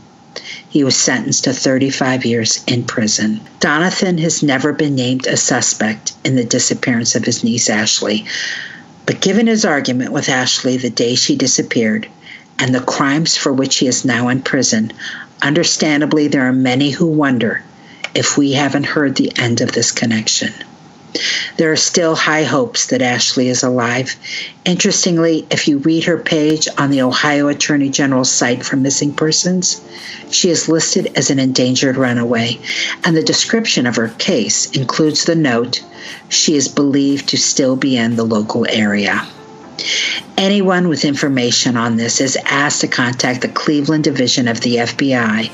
He 0.68 0.84
was 0.84 0.94
sentenced 0.94 1.42
to 1.44 1.52
35 1.52 2.24
years 2.24 2.62
in 2.68 2.84
prison. 2.84 3.40
Donathan 3.58 4.20
has 4.20 4.44
never 4.44 4.72
been 4.72 4.94
named 4.94 5.26
a 5.26 5.36
suspect 5.36 6.12
in 6.24 6.36
the 6.36 6.44
disappearance 6.44 7.16
of 7.16 7.24
his 7.24 7.42
niece 7.42 7.68
Ashley, 7.68 8.24
but 9.04 9.20
given 9.20 9.48
his 9.48 9.64
argument 9.64 10.12
with 10.12 10.28
Ashley 10.28 10.76
the 10.76 10.90
day 10.90 11.16
she 11.16 11.34
disappeared 11.34 12.06
and 12.60 12.72
the 12.72 12.80
crimes 12.80 13.36
for 13.36 13.52
which 13.52 13.78
he 13.78 13.88
is 13.88 14.04
now 14.04 14.28
in 14.28 14.42
prison, 14.42 14.92
Understandably, 15.42 16.28
there 16.28 16.48
are 16.48 16.52
many 16.52 16.90
who 16.90 17.06
wonder 17.06 17.62
if 18.14 18.38
we 18.38 18.52
haven't 18.52 18.84
heard 18.84 19.16
the 19.16 19.32
end 19.36 19.60
of 19.60 19.72
this 19.72 19.92
connection. 19.92 20.52
There 21.56 21.72
are 21.72 21.76
still 21.76 22.14
high 22.14 22.44
hopes 22.44 22.86
that 22.86 23.00
Ashley 23.00 23.48
is 23.48 23.62
alive. 23.62 24.16
Interestingly, 24.66 25.46
if 25.50 25.66
you 25.66 25.78
read 25.78 26.04
her 26.04 26.18
page 26.18 26.68
on 26.76 26.90
the 26.90 27.00
Ohio 27.00 27.48
Attorney 27.48 27.88
General's 27.88 28.30
site 28.30 28.64
for 28.64 28.76
missing 28.76 29.14
persons, 29.14 29.80
she 30.30 30.50
is 30.50 30.68
listed 30.68 31.12
as 31.16 31.30
an 31.30 31.38
endangered 31.38 31.96
runaway, 31.96 32.58
and 33.04 33.16
the 33.16 33.22
description 33.22 33.86
of 33.86 33.96
her 33.96 34.08
case 34.18 34.70
includes 34.72 35.24
the 35.24 35.34
note 35.34 35.82
she 36.28 36.54
is 36.54 36.68
believed 36.68 37.28
to 37.30 37.38
still 37.38 37.76
be 37.76 37.96
in 37.96 38.16
the 38.16 38.24
local 38.24 38.66
area. 38.68 39.26
Anyone 40.38 40.88
with 40.88 41.06
information 41.06 41.78
on 41.78 41.96
this 41.96 42.20
is 42.20 42.36
asked 42.44 42.82
to 42.82 42.88
contact 42.88 43.40
the 43.40 43.48
Cleveland 43.48 44.04
Division 44.04 44.48
of 44.48 44.60
the 44.60 44.76
FBI 44.76 45.48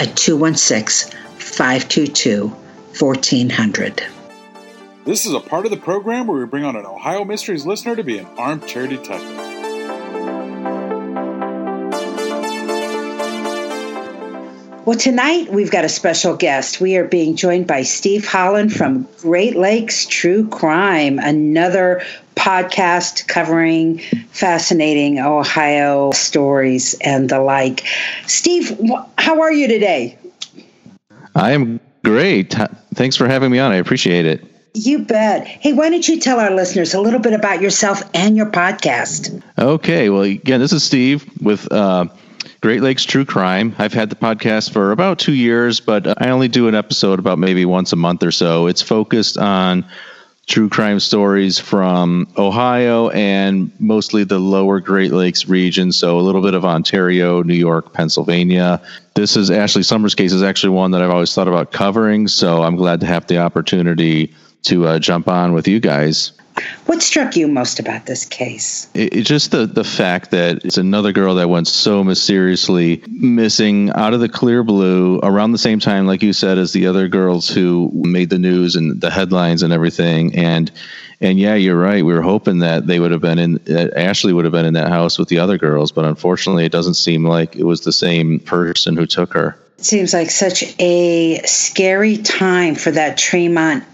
at 0.00 0.16
216 0.16 1.16
522 1.38 2.48
1400. 2.98 4.02
This 5.04 5.24
is 5.26 5.34
a 5.34 5.40
part 5.40 5.66
of 5.66 5.70
the 5.70 5.76
program 5.76 6.26
where 6.26 6.40
we 6.40 6.46
bring 6.46 6.64
on 6.64 6.74
an 6.74 6.84
Ohio 6.84 7.24
Mysteries 7.24 7.64
listener 7.64 7.94
to 7.94 8.02
be 8.02 8.18
an 8.18 8.26
armchair 8.36 8.88
detective. 8.88 9.54
Well, 14.84 14.98
tonight 14.98 15.50
we've 15.50 15.70
got 15.70 15.86
a 15.86 15.88
special 15.88 16.36
guest. 16.36 16.80
We 16.80 16.96
are 16.96 17.04
being 17.04 17.36
joined 17.36 17.66
by 17.66 17.84
Steve 17.84 18.26
Holland 18.26 18.70
from 18.70 19.08
Great 19.18 19.56
Lakes 19.56 20.04
True 20.04 20.46
Crime, 20.48 21.18
another 21.18 22.02
podcast 22.36 23.26
covering 23.28 23.98
fascinating 24.30 25.18
Ohio 25.18 26.10
stories 26.12 26.94
and 27.00 27.28
the 27.28 27.40
like. 27.40 27.84
Steve, 28.26 28.78
how 29.18 29.40
are 29.40 29.52
you 29.52 29.68
today? 29.68 30.18
I 31.34 31.52
am 31.52 31.80
great. 32.04 32.54
Thanks 32.94 33.16
for 33.16 33.26
having 33.26 33.50
me 33.50 33.58
on. 33.58 33.72
I 33.72 33.76
appreciate 33.76 34.26
it. 34.26 34.44
You 34.74 34.98
bet. 35.00 35.46
Hey, 35.46 35.72
why 35.72 35.88
don't 35.88 36.06
you 36.06 36.18
tell 36.18 36.40
our 36.40 36.50
listeners 36.50 36.94
a 36.94 37.00
little 37.00 37.20
bit 37.20 37.32
about 37.32 37.60
yourself 37.60 38.02
and 38.12 38.36
your 38.36 38.46
podcast? 38.46 39.40
Okay. 39.58 40.10
Well, 40.10 40.22
again, 40.22 40.60
this 40.60 40.72
is 40.72 40.82
Steve 40.82 41.24
with 41.40 41.70
uh, 41.72 42.06
Great 42.60 42.82
Lakes 42.82 43.04
True 43.04 43.24
Crime. 43.24 43.74
I've 43.78 43.92
had 43.92 44.10
the 44.10 44.16
podcast 44.16 44.72
for 44.72 44.90
about 44.90 45.20
two 45.20 45.34
years, 45.34 45.78
but 45.78 46.20
I 46.20 46.30
only 46.30 46.48
do 46.48 46.66
an 46.66 46.74
episode 46.74 47.20
about 47.20 47.38
maybe 47.38 47.64
once 47.64 47.92
a 47.92 47.96
month 47.96 48.24
or 48.24 48.32
so. 48.32 48.66
It's 48.66 48.82
focused 48.82 49.38
on 49.38 49.84
true 50.46 50.68
crime 50.68 51.00
stories 51.00 51.58
from 51.58 52.28
Ohio 52.36 53.08
and 53.10 53.72
mostly 53.80 54.24
the 54.24 54.38
lower 54.38 54.80
Great 54.80 55.12
Lakes 55.12 55.48
region. 55.48 55.90
So 55.90 56.18
a 56.18 56.22
little 56.22 56.42
bit 56.42 56.54
of 56.54 56.64
Ontario, 56.64 57.42
New 57.42 57.54
York, 57.54 57.92
Pennsylvania. 57.92 58.80
This 59.14 59.36
is 59.36 59.50
Ashley 59.50 59.82
Summers' 59.82 60.14
case 60.14 60.32
is 60.32 60.42
actually 60.42 60.70
one 60.70 60.90
that 60.90 61.02
I've 61.02 61.10
always 61.10 61.34
thought 61.34 61.48
about 61.48 61.72
covering. 61.72 62.28
So 62.28 62.62
I'm 62.62 62.76
glad 62.76 63.00
to 63.00 63.06
have 63.06 63.26
the 63.26 63.38
opportunity 63.38 64.34
to 64.64 64.86
uh, 64.86 64.98
jump 64.98 65.28
on 65.28 65.52
with 65.52 65.66
you 65.66 65.80
guys. 65.80 66.32
What 66.86 67.02
struck 67.02 67.36
you 67.36 67.48
most 67.48 67.80
about 67.80 68.06
this 68.06 68.24
case? 68.24 68.88
It, 68.94 69.14
it's 69.14 69.28
just 69.28 69.50
the, 69.50 69.66
the 69.66 69.84
fact 69.84 70.30
that 70.30 70.64
it's 70.64 70.78
another 70.78 71.12
girl 71.12 71.34
that 71.36 71.48
went 71.48 71.66
so 71.66 72.04
mysteriously 72.04 73.02
missing 73.08 73.90
out 73.90 74.14
of 74.14 74.20
the 74.20 74.28
clear 74.28 74.62
blue 74.62 75.18
around 75.22 75.52
the 75.52 75.58
same 75.58 75.80
time, 75.80 76.06
like 76.06 76.22
you 76.22 76.32
said, 76.32 76.58
as 76.58 76.72
the 76.72 76.86
other 76.86 77.08
girls 77.08 77.48
who 77.48 77.90
made 77.94 78.30
the 78.30 78.38
news 78.38 78.76
and 78.76 79.00
the 79.00 79.10
headlines 79.10 79.62
and 79.62 79.72
everything. 79.72 80.34
And 80.36 80.70
and 81.20 81.38
yeah, 81.38 81.54
you're 81.54 81.78
right. 81.78 82.04
We 82.04 82.12
were 82.12 82.22
hoping 82.22 82.58
that 82.58 82.86
they 82.86 83.00
would 83.00 83.10
have 83.10 83.20
been 83.20 83.38
in, 83.38 83.54
that 83.64 83.96
Ashley 83.96 84.32
would 84.32 84.44
have 84.44 84.52
been 84.52 84.66
in 84.66 84.74
that 84.74 84.88
house 84.88 85.18
with 85.18 85.28
the 85.28 85.38
other 85.38 85.56
girls, 85.56 85.90
but 85.90 86.04
unfortunately, 86.04 86.64
it 86.64 86.72
doesn't 86.72 86.94
seem 86.94 87.24
like 87.24 87.56
it 87.56 87.64
was 87.64 87.80
the 87.82 87.92
same 87.92 88.40
person 88.40 88.96
who 88.96 89.06
took 89.06 89.32
her. 89.32 89.56
It 89.78 89.84
seems 89.84 90.12
like 90.12 90.30
such 90.30 90.74
a 90.78 91.40
scary 91.44 92.18
time 92.18 92.74
for 92.74 92.90
that 92.90 93.16
Tremont 93.16 93.84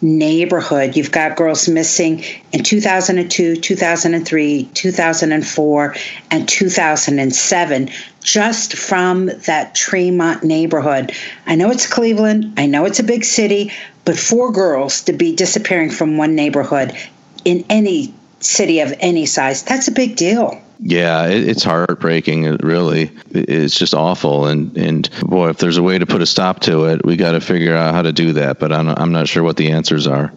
neighborhood. 0.00 0.96
You've 0.96 1.10
got 1.10 1.36
girls 1.36 1.68
missing 1.68 2.24
in 2.52 2.62
2002, 2.62 3.56
2003, 3.56 4.70
2004, 4.74 5.96
and 6.30 6.48
2007 6.48 7.90
just 8.22 8.74
from 8.74 9.26
that 9.26 9.74
Tremont 9.74 10.44
neighborhood. 10.44 11.12
I 11.46 11.54
know 11.54 11.70
it's 11.70 11.86
Cleveland, 11.86 12.54
I 12.56 12.66
know 12.66 12.84
it's 12.84 13.00
a 13.00 13.04
big 13.04 13.24
city, 13.24 13.72
but 14.04 14.18
four 14.18 14.52
girls 14.52 15.02
to 15.02 15.12
be 15.12 15.34
disappearing 15.34 15.90
from 15.90 16.16
one 16.16 16.34
neighborhood 16.34 16.96
in 17.44 17.64
any 17.68 18.14
city 18.40 18.80
of 18.80 18.94
any 19.00 19.26
size, 19.26 19.62
that's 19.62 19.88
a 19.88 19.92
big 19.92 20.16
deal. 20.16 20.60
Yeah, 20.80 21.26
it, 21.26 21.48
it's 21.48 21.64
heartbreaking. 21.64 22.44
It 22.44 22.62
really, 22.62 23.10
it's 23.30 23.76
just 23.78 23.94
awful. 23.94 24.46
And 24.46 24.76
and 24.76 25.08
boy, 25.22 25.50
if 25.50 25.58
there's 25.58 25.76
a 25.76 25.82
way 25.82 25.98
to 25.98 26.06
put 26.06 26.22
a 26.22 26.26
stop 26.26 26.60
to 26.60 26.84
it, 26.84 27.04
we 27.04 27.16
got 27.16 27.32
to 27.32 27.40
figure 27.40 27.74
out 27.74 27.94
how 27.94 28.02
to 28.02 28.12
do 28.12 28.32
that. 28.34 28.58
But 28.58 28.72
I'm 28.72 28.88
I'm 28.88 29.12
not 29.12 29.28
sure 29.28 29.42
what 29.42 29.56
the 29.56 29.70
answers 29.70 30.06
are. 30.06 30.32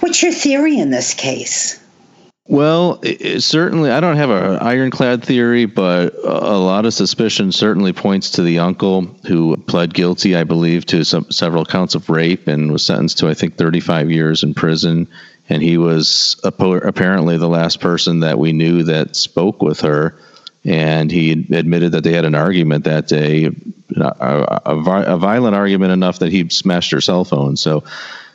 What's 0.00 0.22
your 0.22 0.32
theory 0.32 0.78
in 0.78 0.90
this 0.90 1.14
case? 1.14 1.80
Well, 2.48 3.00
it, 3.02 3.20
it 3.20 3.42
certainly, 3.42 3.90
I 3.90 3.98
don't 3.98 4.16
have 4.16 4.30
an 4.30 4.58
ironclad 4.58 5.24
theory, 5.24 5.64
but 5.64 6.14
a 6.22 6.58
lot 6.58 6.86
of 6.86 6.94
suspicion 6.94 7.50
certainly 7.50 7.92
points 7.92 8.30
to 8.32 8.42
the 8.42 8.60
uncle 8.60 9.02
who 9.26 9.56
pled 9.56 9.94
guilty, 9.94 10.36
I 10.36 10.44
believe, 10.44 10.86
to 10.86 11.04
some, 11.04 11.28
several 11.30 11.64
counts 11.64 11.96
of 11.96 12.08
rape 12.08 12.46
and 12.46 12.70
was 12.70 12.86
sentenced 12.86 13.18
to, 13.18 13.28
I 13.28 13.34
think, 13.34 13.56
35 13.56 14.12
years 14.12 14.44
in 14.44 14.54
prison 14.54 15.08
and 15.48 15.62
he 15.62 15.78
was 15.78 16.40
apparently 16.44 17.36
the 17.36 17.48
last 17.48 17.80
person 17.80 18.20
that 18.20 18.38
we 18.38 18.52
knew 18.52 18.82
that 18.84 19.14
spoke 19.14 19.62
with 19.62 19.80
her. 19.80 20.18
And 20.64 21.12
he 21.12 21.30
admitted 21.30 21.92
that 21.92 22.02
they 22.02 22.12
had 22.12 22.24
an 22.24 22.34
argument 22.34 22.84
that 22.84 23.06
day, 23.06 23.50
a, 23.96 24.62
a, 24.66 25.16
violent 25.16 25.54
argument 25.54 25.92
enough 25.92 26.18
that 26.18 26.32
he 26.32 26.48
smashed 26.48 26.90
her 26.90 27.00
cell 27.00 27.24
phone. 27.24 27.56
So 27.56 27.84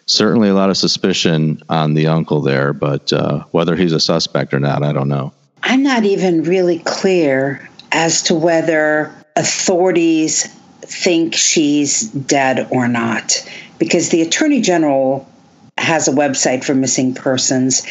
certainly 0.06 0.48
a 0.48 0.54
lot 0.54 0.70
of 0.70 0.78
suspicion 0.78 1.62
on 1.68 1.94
the 1.94 2.08
uncle 2.08 2.40
there, 2.40 2.72
but 2.72 3.12
uh, 3.12 3.44
whether 3.52 3.76
he's 3.76 3.92
a 3.92 4.00
suspect 4.00 4.54
or 4.54 4.62
not, 4.62 4.82
I 4.82 4.94
don't 4.94 5.10
know. 5.10 5.34
I'm 5.64 5.84
not 5.84 6.06
even 6.06 6.44
really 6.44 6.80
clear 6.80 7.70
as 7.92 8.24
to 8.24 8.36
whether 8.36 9.14
authorities 9.36 10.48
think 10.82 11.34
she's 11.36 12.10
dead 12.10 12.68
or 12.72 12.88
not, 12.88 13.46
because 13.78 14.10
the 14.10 14.22
attorney 14.22 14.62
general 14.62 15.31
has 15.82 16.08
a 16.08 16.12
website 16.12 16.64
for 16.64 16.74
missing 16.74 17.14
persons. 17.14 17.86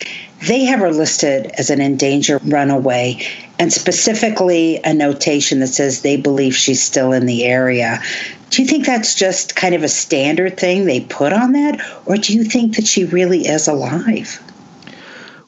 They 0.46 0.64
have 0.64 0.80
her 0.80 0.92
listed 0.92 1.46
as 1.58 1.70
an 1.70 1.80
endangered 1.80 2.40
runaway 2.44 3.26
and 3.58 3.72
specifically 3.72 4.80
a 4.84 4.94
notation 4.94 5.60
that 5.60 5.68
says 5.68 6.00
they 6.00 6.16
believe 6.16 6.56
she's 6.56 6.82
still 6.82 7.12
in 7.12 7.26
the 7.26 7.44
area. 7.44 8.00
Do 8.48 8.62
you 8.62 8.68
think 8.68 8.86
that's 8.86 9.14
just 9.14 9.54
kind 9.54 9.74
of 9.74 9.82
a 9.82 9.88
standard 9.88 10.58
thing 10.58 10.86
they 10.86 11.00
put 11.00 11.32
on 11.32 11.52
that, 11.52 11.80
or 12.06 12.16
do 12.16 12.32
you 12.32 12.42
think 12.44 12.76
that 12.76 12.86
she 12.86 13.04
really 13.04 13.46
is 13.46 13.68
alive? 13.68 14.42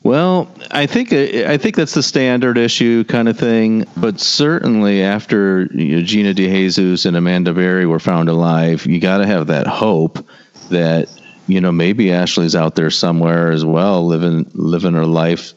Well, 0.04 0.48
I 0.72 0.86
think 0.86 1.12
I 1.12 1.56
think 1.58 1.76
that's 1.76 1.94
the 1.94 2.02
standard 2.02 2.58
issue 2.58 3.04
kind 3.04 3.28
of 3.28 3.38
thing. 3.38 3.86
But 3.96 4.20
certainly, 4.20 5.02
after 5.02 5.68
you 5.72 5.96
know, 5.96 6.02
Gina 6.02 6.34
DeJesus 6.34 7.06
and 7.06 7.16
Amanda 7.16 7.54
Berry 7.54 7.86
were 7.86 8.00
found 8.00 8.28
alive, 8.28 8.84
you 8.84 9.00
got 9.00 9.18
to 9.18 9.26
have 9.26 9.46
that 9.46 9.66
hope 9.66 10.24
that 10.70 11.08
you 11.52 11.60
know, 11.60 11.72
maybe 11.72 12.10
Ashley's 12.10 12.56
out 12.56 12.76
there 12.76 12.90
somewhere 12.90 13.52
as 13.52 13.64
well, 13.64 14.06
living 14.06 14.50
living 14.54 14.94
her 14.94 15.04
life, 15.04 15.52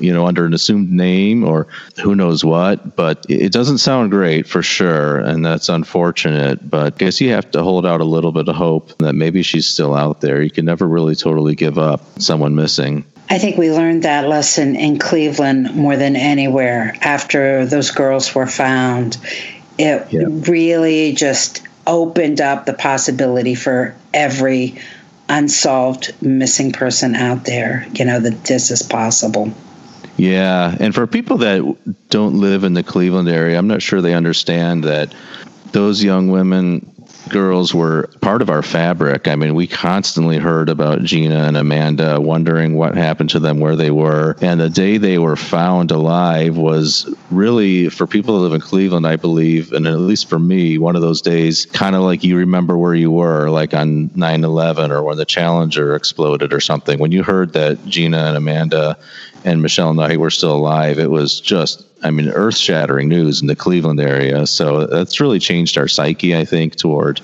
you 0.00 0.12
know, 0.12 0.26
under 0.26 0.44
an 0.44 0.54
assumed 0.54 0.92
name 0.92 1.42
or 1.42 1.66
who 2.00 2.14
knows 2.14 2.44
what. 2.44 2.94
But 2.94 3.26
it 3.28 3.52
doesn't 3.52 3.78
sound 3.78 4.12
great 4.12 4.46
for 4.46 4.62
sure, 4.62 5.18
and 5.18 5.44
that's 5.44 5.68
unfortunate. 5.68 6.70
But 6.70 6.94
I 6.94 6.96
guess 6.96 7.20
you 7.20 7.30
have 7.30 7.50
to 7.50 7.62
hold 7.62 7.84
out 7.84 8.00
a 8.00 8.04
little 8.04 8.30
bit 8.30 8.48
of 8.48 8.54
hope 8.54 8.96
that 8.98 9.14
maybe 9.14 9.42
she's 9.42 9.66
still 9.66 9.94
out 9.94 10.20
there. 10.20 10.40
You 10.40 10.50
can 10.50 10.64
never 10.64 10.86
really 10.86 11.16
totally 11.16 11.56
give 11.56 11.76
up 11.76 12.00
someone 12.20 12.54
missing. 12.54 13.04
I 13.28 13.38
think 13.38 13.56
we 13.56 13.72
learned 13.72 14.04
that 14.04 14.28
lesson 14.28 14.76
in 14.76 14.98
Cleveland 14.98 15.74
more 15.74 15.96
than 15.96 16.14
anywhere 16.14 16.94
after 17.00 17.66
those 17.66 17.90
girls 17.90 18.32
were 18.34 18.46
found. 18.46 19.16
It 19.78 20.06
yeah. 20.12 20.24
really 20.28 21.14
just 21.14 21.62
opened 21.86 22.40
up 22.40 22.66
the 22.66 22.74
possibility 22.74 23.54
for 23.54 23.96
every 24.14 24.78
unsolved 25.32 26.14
missing 26.22 26.72
person 26.72 27.14
out 27.14 27.44
there, 27.46 27.86
you 27.94 28.04
know, 28.04 28.20
that 28.20 28.44
this 28.44 28.70
is 28.70 28.82
possible. 28.82 29.50
Yeah. 30.18 30.76
And 30.78 30.94
for 30.94 31.06
people 31.06 31.38
that 31.38 32.08
don't 32.10 32.34
live 32.34 32.64
in 32.64 32.74
the 32.74 32.82
Cleveland 32.82 33.28
area, 33.28 33.56
I'm 33.56 33.66
not 33.66 33.82
sure 33.82 34.02
they 34.02 34.14
understand 34.14 34.84
that 34.84 35.14
those 35.72 36.04
young 36.04 36.28
women 36.28 36.91
girls 37.28 37.74
were 37.74 38.08
part 38.20 38.42
of 38.42 38.50
our 38.50 38.62
fabric. 38.62 39.28
I 39.28 39.36
mean, 39.36 39.54
we 39.54 39.66
constantly 39.66 40.38
heard 40.38 40.68
about 40.68 41.02
Gina 41.02 41.44
and 41.44 41.56
Amanda, 41.56 42.20
wondering 42.20 42.74
what 42.76 42.94
happened 42.94 43.30
to 43.30 43.38
them, 43.38 43.60
where 43.60 43.76
they 43.76 43.90
were. 43.90 44.36
And 44.40 44.60
the 44.60 44.70
day 44.70 44.98
they 44.98 45.18
were 45.18 45.36
found 45.36 45.90
alive 45.90 46.56
was 46.56 47.12
really, 47.30 47.88
for 47.88 48.06
people 48.06 48.36
who 48.36 48.42
live 48.42 48.52
in 48.52 48.60
Cleveland, 48.60 49.06
I 49.06 49.16
believe, 49.16 49.72
and 49.72 49.86
at 49.86 49.98
least 50.00 50.28
for 50.28 50.38
me, 50.38 50.78
one 50.78 50.96
of 50.96 51.02
those 51.02 51.22
days, 51.22 51.66
kind 51.66 51.96
of 51.96 52.02
like 52.02 52.24
you 52.24 52.36
remember 52.36 52.76
where 52.76 52.94
you 52.94 53.10
were, 53.10 53.50
like 53.50 53.74
on 53.74 54.10
9 54.14 54.44
11 54.44 54.90
or 54.90 55.02
when 55.02 55.16
the 55.16 55.24
Challenger 55.24 55.94
exploded 55.94 56.52
or 56.52 56.60
something. 56.60 56.98
When 56.98 57.12
you 57.12 57.22
heard 57.22 57.52
that 57.54 57.84
Gina 57.86 58.18
and 58.18 58.36
Amanda 58.36 58.98
and 59.44 59.62
Michelle 59.62 59.94
Knight 59.94 60.20
were 60.20 60.30
still 60.30 60.56
alive, 60.56 60.98
it 60.98 61.10
was 61.10 61.40
just 61.40 61.84
I 62.02 62.10
mean, 62.10 62.28
earth 62.30 62.56
shattering 62.56 63.08
news 63.08 63.40
in 63.40 63.46
the 63.46 63.56
Cleveland 63.56 64.00
area. 64.00 64.46
So 64.46 64.86
that's 64.86 65.20
really 65.20 65.38
changed 65.38 65.78
our 65.78 65.88
psyche, 65.88 66.36
I 66.36 66.44
think, 66.44 66.76
toward 66.76 67.20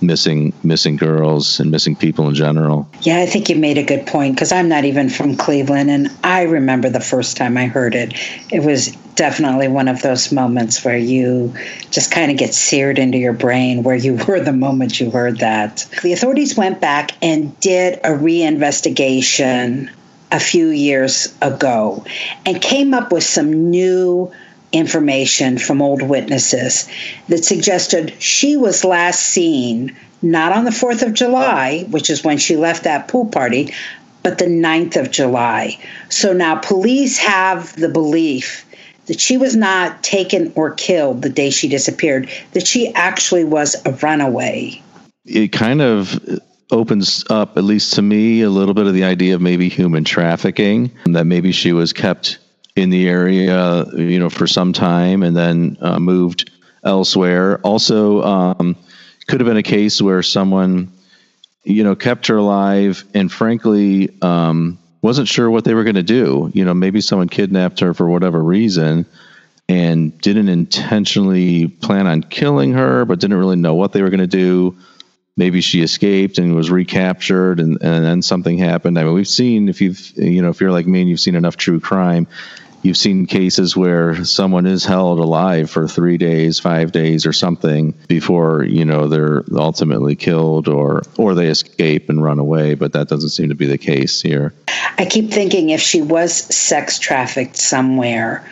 missing 0.00 0.52
missing 0.62 0.96
girls 0.96 1.58
and 1.58 1.70
missing 1.70 1.96
people 1.96 2.28
in 2.28 2.34
general. 2.34 2.88
Yeah, 3.02 3.18
I 3.20 3.26
think 3.26 3.48
you 3.48 3.56
made 3.56 3.78
a 3.78 3.82
good 3.82 4.06
point 4.06 4.34
because 4.34 4.52
I'm 4.52 4.68
not 4.68 4.84
even 4.84 5.08
from 5.08 5.36
Cleveland 5.36 5.90
and 5.90 6.10
I 6.22 6.42
remember 6.42 6.88
the 6.88 7.00
first 7.00 7.36
time 7.36 7.56
I 7.56 7.66
heard 7.66 7.94
it. 7.94 8.14
It 8.52 8.62
was 8.62 8.94
definitely 9.16 9.66
one 9.66 9.88
of 9.88 10.00
those 10.02 10.30
moments 10.30 10.84
where 10.84 10.96
you 10.96 11.52
just 11.90 12.12
kind 12.12 12.30
of 12.30 12.36
get 12.36 12.54
seared 12.54 12.98
into 13.00 13.18
your 13.18 13.32
brain 13.32 13.82
where 13.82 13.96
you 13.96 14.14
were 14.28 14.40
the 14.40 14.52
moment 14.52 15.00
you 15.00 15.10
heard 15.10 15.38
that. 15.38 15.88
The 16.02 16.12
authorities 16.12 16.56
went 16.56 16.80
back 16.80 17.10
and 17.20 17.58
did 17.60 17.94
a 18.04 18.10
reinvestigation 18.10 19.90
a 20.30 20.40
few 20.40 20.68
years 20.68 21.34
ago 21.40 22.04
and 22.44 22.60
came 22.60 22.94
up 22.94 23.12
with 23.12 23.24
some 23.24 23.70
new 23.70 24.30
information 24.72 25.58
from 25.58 25.80
old 25.80 26.02
witnesses 26.02 26.88
that 27.28 27.44
suggested 27.44 28.14
she 28.20 28.56
was 28.56 28.84
last 28.84 29.20
seen 29.22 29.96
not 30.20 30.52
on 30.52 30.64
the 30.64 30.70
4th 30.70 31.02
of 31.02 31.14
July, 31.14 31.86
which 31.90 32.10
is 32.10 32.24
when 32.24 32.38
she 32.38 32.56
left 32.56 32.84
that 32.84 33.08
pool 33.08 33.26
party, 33.26 33.72
but 34.22 34.38
the 34.38 34.46
9th 34.46 34.96
of 34.96 35.10
July. 35.10 35.78
So 36.08 36.32
now 36.32 36.56
police 36.56 37.18
have 37.18 37.74
the 37.76 37.88
belief 37.88 38.66
that 39.06 39.20
she 39.20 39.38
was 39.38 39.56
not 39.56 40.02
taken 40.02 40.52
or 40.54 40.72
killed 40.72 41.22
the 41.22 41.30
day 41.30 41.50
she 41.50 41.68
disappeared, 41.68 42.28
that 42.52 42.66
she 42.66 42.92
actually 42.94 43.44
was 43.44 43.74
a 43.86 43.92
runaway. 43.92 44.82
It 45.24 45.52
kind 45.52 45.80
of 45.80 46.20
opens 46.70 47.24
up, 47.30 47.56
at 47.56 47.64
least 47.64 47.94
to 47.94 48.02
me, 48.02 48.42
a 48.42 48.50
little 48.50 48.74
bit 48.74 48.86
of 48.86 48.94
the 48.94 49.04
idea 49.04 49.34
of 49.34 49.40
maybe 49.40 49.68
human 49.68 50.04
trafficking, 50.04 50.90
that 51.06 51.24
maybe 51.24 51.52
she 51.52 51.72
was 51.72 51.92
kept 51.92 52.38
in 52.76 52.90
the 52.90 53.08
area, 53.08 53.84
you 53.96 54.18
know, 54.18 54.30
for 54.30 54.46
some 54.46 54.72
time 54.72 55.22
and 55.22 55.36
then 55.36 55.76
uh, 55.80 55.98
moved 55.98 56.50
elsewhere. 56.84 57.58
Also, 57.62 58.22
um, 58.22 58.76
could 59.26 59.40
have 59.40 59.46
been 59.46 59.56
a 59.56 59.62
case 59.62 60.00
where 60.00 60.22
someone, 60.22 60.92
you 61.64 61.82
know, 61.82 61.96
kept 61.96 62.26
her 62.28 62.36
alive 62.36 63.04
and 63.14 63.30
frankly 63.30 64.16
um, 64.22 64.78
wasn't 65.02 65.28
sure 65.28 65.50
what 65.50 65.64
they 65.64 65.74
were 65.74 65.84
going 65.84 65.96
to 65.96 66.02
do. 66.02 66.50
You 66.54 66.64
know, 66.64 66.74
maybe 66.74 67.00
someone 67.00 67.28
kidnapped 67.28 67.80
her 67.80 67.94
for 67.94 68.08
whatever 68.08 68.42
reason 68.42 69.06
and 69.68 70.18
didn't 70.20 70.48
intentionally 70.48 71.68
plan 71.68 72.06
on 72.06 72.22
killing 72.22 72.72
her, 72.72 73.04
but 73.04 73.20
didn't 73.20 73.36
really 73.36 73.56
know 73.56 73.74
what 73.74 73.92
they 73.92 74.02
were 74.02 74.10
going 74.10 74.20
to 74.20 74.26
do. 74.26 74.76
Maybe 75.38 75.60
she 75.60 75.82
escaped 75.82 76.38
and 76.38 76.56
was 76.56 76.68
recaptured, 76.68 77.60
and, 77.60 77.78
and 77.80 78.04
then 78.04 78.22
something 78.22 78.58
happened. 78.58 78.98
I 78.98 79.04
mean, 79.04 79.14
we've 79.14 79.28
seen 79.28 79.68
if 79.68 79.80
you've 79.80 80.12
you 80.16 80.42
know 80.42 80.50
if 80.50 80.60
you're 80.60 80.72
like 80.72 80.88
me 80.88 81.00
and 81.00 81.08
you've 81.08 81.20
seen 81.20 81.36
enough 81.36 81.56
true 81.56 81.78
crime, 81.78 82.26
you've 82.82 82.96
seen 82.96 83.24
cases 83.24 83.76
where 83.76 84.24
someone 84.24 84.66
is 84.66 84.84
held 84.84 85.20
alive 85.20 85.70
for 85.70 85.86
three 85.86 86.18
days, 86.18 86.58
five 86.58 86.90
days, 86.90 87.24
or 87.24 87.32
something 87.32 87.94
before 88.08 88.64
you 88.64 88.84
know 88.84 89.06
they're 89.06 89.44
ultimately 89.54 90.16
killed, 90.16 90.66
or 90.66 91.02
or 91.16 91.34
they 91.34 91.46
escape 91.46 92.10
and 92.10 92.20
run 92.20 92.40
away. 92.40 92.74
But 92.74 92.92
that 92.94 93.08
doesn't 93.08 93.30
seem 93.30 93.48
to 93.50 93.54
be 93.54 93.66
the 93.66 93.78
case 93.78 94.20
here. 94.20 94.52
I 94.98 95.04
keep 95.04 95.30
thinking 95.30 95.70
if 95.70 95.80
she 95.80 96.02
was 96.02 96.34
sex 96.34 96.98
trafficked 96.98 97.56
somewhere, 97.56 98.44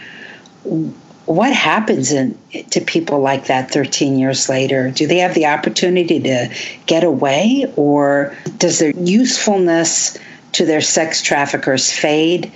what 1.26 1.52
happens 1.52 2.12
in, 2.12 2.38
to 2.70 2.80
people 2.80 3.20
like 3.20 3.46
that 3.46 3.70
13 3.70 4.18
years 4.18 4.48
later? 4.48 4.90
Do 4.90 5.06
they 5.06 5.18
have 5.18 5.34
the 5.34 5.46
opportunity 5.46 6.20
to 6.20 6.54
get 6.86 7.04
away, 7.04 7.72
or 7.76 8.34
does 8.58 8.78
their 8.78 8.90
usefulness 8.90 10.18
to 10.52 10.64
their 10.64 10.80
sex 10.80 11.20
traffickers 11.22 11.92
fade 11.92 12.50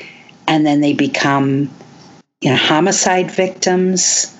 and 0.49 0.65
then 0.65 0.81
they 0.81 0.95
become 0.95 1.71
you 2.41 2.51
know, 2.51 2.57
homicide 2.57 3.31
victims? 3.31 4.37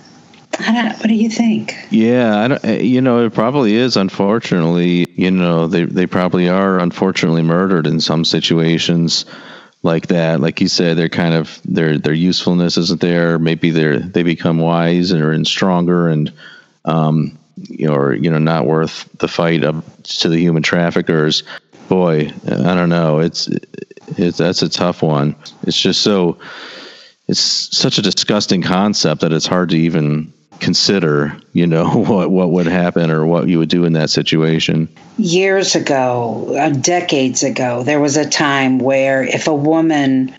what 0.59 1.03
do 1.05 1.15
you 1.15 1.31
think? 1.31 1.75
Yeah, 1.91 2.59
eh, 2.63 2.81
you 2.81 3.01
know, 3.01 3.25
it 3.25 3.33
probably 3.33 3.75
is. 3.75 3.97
Unfortunately, 3.97 5.07
you 5.15 5.31
know, 5.31 5.67
they 5.67 5.85
they 5.85 6.07
probably 6.07 6.49
are 6.49 6.79
unfortunately 6.79 7.43
murdered 7.43 7.87
in 7.87 8.01
some 8.01 8.25
situations 8.25 9.25
like 9.83 10.09
that. 10.09 10.41
Like 10.41 10.61
you 10.61 10.69
said, 10.69 10.97
they're 10.97 11.09
kind 11.09 11.35
of 11.35 11.61
their 11.65 11.99
their 11.99 12.15
usefulness 12.15 12.77
isn't 12.77 13.01
there. 13.01 13.39
Maybe 13.39 13.71
they're 13.71 13.99
they 13.99 14.23
become 14.23 14.59
wise 14.59 15.11
and 15.11 15.23
are 15.23 15.33
in 15.33 15.45
stronger 15.45 16.09
and 16.09 16.33
um, 16.85 17.39
you 17.57 17.87
know, 17.87 17.95
or 17.95 18.15
you 18.15 18.31
know, 18.31 18.39
not 18.39 18.67
worth 18.67 19.09
the 19.19 19.29
fight 19.29 19.65
up 19.65 19.85
to 20.03 20.29
the 20.29 20.39
human 20.39 20.63
traffickers. 20.63 21.43
Boy, 21.89 22.33
I 22.47 22.75
don't 22.75 22.89
know. 22.89 23.19
It's 23.19 23.49
it's 24.17 24.39
that's 24.39 24.63
a 24.63 24.69
tough 24.69 25.03
one. 25.03 25.35
It's 25.63 25.81
just 25.81 26.03
so 26.03 26.39
it's 27.29 27.41
such 27.41 27.99
a 27.99 28.03
disgusting 28.03 28.63
concept 28.63 29.21
that 29.21 29.33
it's 29.33 29.47
hard 29.47 29.71
to 29.71 29.79
even 29.79 30.33
consider, 30.61 31.37
you 31.53 31.67
know, 31.67 31.89
what 32.09 32.31
what 32.31 32.51
would 32.51 32.67
happen 32.67 33.11
or 33.11 33.27
what 33.27 33.49
you 33.49 33.59
would 33.59 33.69
do 33.69 33.85
in 33.85 33.93
that 33.95 34.11
situation. 34.11 34.89
Years 35.19 35.75
ago, 35.75 36.55
uh, 36.59 36.71
decades 36.71 37.43
ago, 37.43 37.83
there 37.83 38.01
was 38.01 38.17
a 38.17 38.29
time 38.29 38.79
where 38.79 39.23
if 39.23 39.49
a 39.49 39.55
woman 39.55 40.35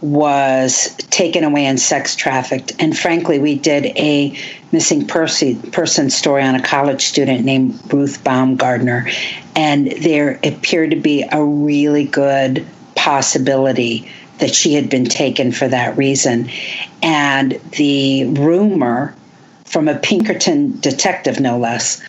was 0.00 0.94
taken 1.10 1.44
away 1.44 1.64
and 1.64 1.80
sex 1.80 2.14
trafficked, 2.14 2.72
and 2.78 2.96
frankly, 2.96 3.38
we 3.38 3.54
did 3.54 3.86
a 3.96 4.38
missing 4.70 5.06
person 5.06 5.60
person 5.70 6.10
story 6.10 6.42
on 6.42 6.54
a 6.54 6.62
college 6.62 7.02
student 7.02 7.44
named 7.44 7.80
Ruth 7.92 8.22
Baumgardner, 8.24 9.10
and 9.56 9.90
there 9.92 10.38
appeared 10.42 10.90
to 10.90 10.96
be 10.96 11.24
a 11.30 11.42
really 11.42 12.04
good 12.04 12.66
possibility 12.96 14.10
that 14.38 14.54
she 14.54 14.74
had 14.74 14.90
been 14.90 15.04
taken 15.04 15.52
for 15.52 15.68
that 15.68 15.96
reason. 15.96 16.50
And 17.02 17.52
the 17.76 18.24
rumor 18.26 19.14
from 19.74 19.88
a 19.88 19.96
Pinkerton 19.96 20.78
detective, 20.78 21.40
no 21.40 21.58
less, 21.58 22.00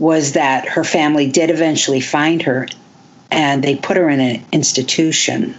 was 0.00 0.32
that 0.32 0.66
her 0.66 0.82
family 0.82 1.30
did 1.30 1.50
eventually 1.50 2.00
find 2.00 2.42
her 2.42 2.66
and 3.30 3.62
they 3.62 3.76
put 3.76 3.96
her 3.96 4.08
in 4.08 4.18
an 4.18 4.44
institution. 4.50 5.54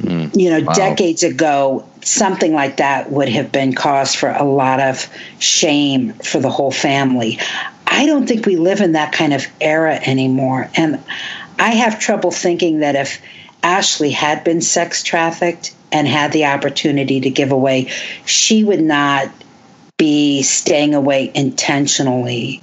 Mm, 0.00 0.36
you 0.36 0.50
know, 0.50 0.66
wow. 0.66 0.72
decades 0.72 1.22
ago, 1.22 1.86
something 2.02 2.52
like 2.52 2.78
that 2.78 3.12
would 3.12 3.28
have 3.28 3.52
been 3.52 3.74
cause 3.74 4.12
for 4.12 4.30
a 4.30 4.42
lot 4.42 4.80
of 4.80 5.08
shame 5.38 6.14
for 6.14 6.40
the 6.40 6.50
whole 6.50 6.72
family. 6.72 7.38
I 7.86 8.04
don't 8.06 8.26
think 8.26 8.44
we 8.44 8.56
live 8.56 8.80
in 8.80 8.90
that 8.92 9.12
kind 9.12 9.32
of 9.32 9.46
era 9.60 10.00
anymore. 10.04 10.68
And 10.74 11.00
I 11.60 11.70
have 11.70 12.00
trouble 12.00 12.32
thinking 12.32 12.80
that 12.80 12.96
if 12.96 13.22
Ashley 13.62 14.10
had 14.10 14.42
been 14.42 14.62
sex 14.62 15.04
trafficked 15.04 15.72
and 15.92 16.08
had 16.08 16.32
the 16.32 16.46
opportunity 16.46 17.20
to 17.20 17.30
give 17.30 17.52
away, 17.52 17.92
she 18.24 18.64
would 18.64 18.82
not 18.82 19.30
be 20.00 20.40
staying 20.42 20.94
away 20.94 21.30
intentionally 21.34 22.62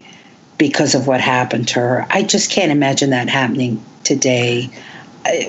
because 0.57 0.95
of 0.95 1.05
what 1.05 1.21
happened 1.21 1.67
to 1.67 1.79
her. 1.79 2.07
I 2.09 2.23
just 2.23 2.49
can't 2.49 2.71
imagine 2.71 3.11
that 3.11 3.29
happening 3.29 3.85
today. 4.03 4.71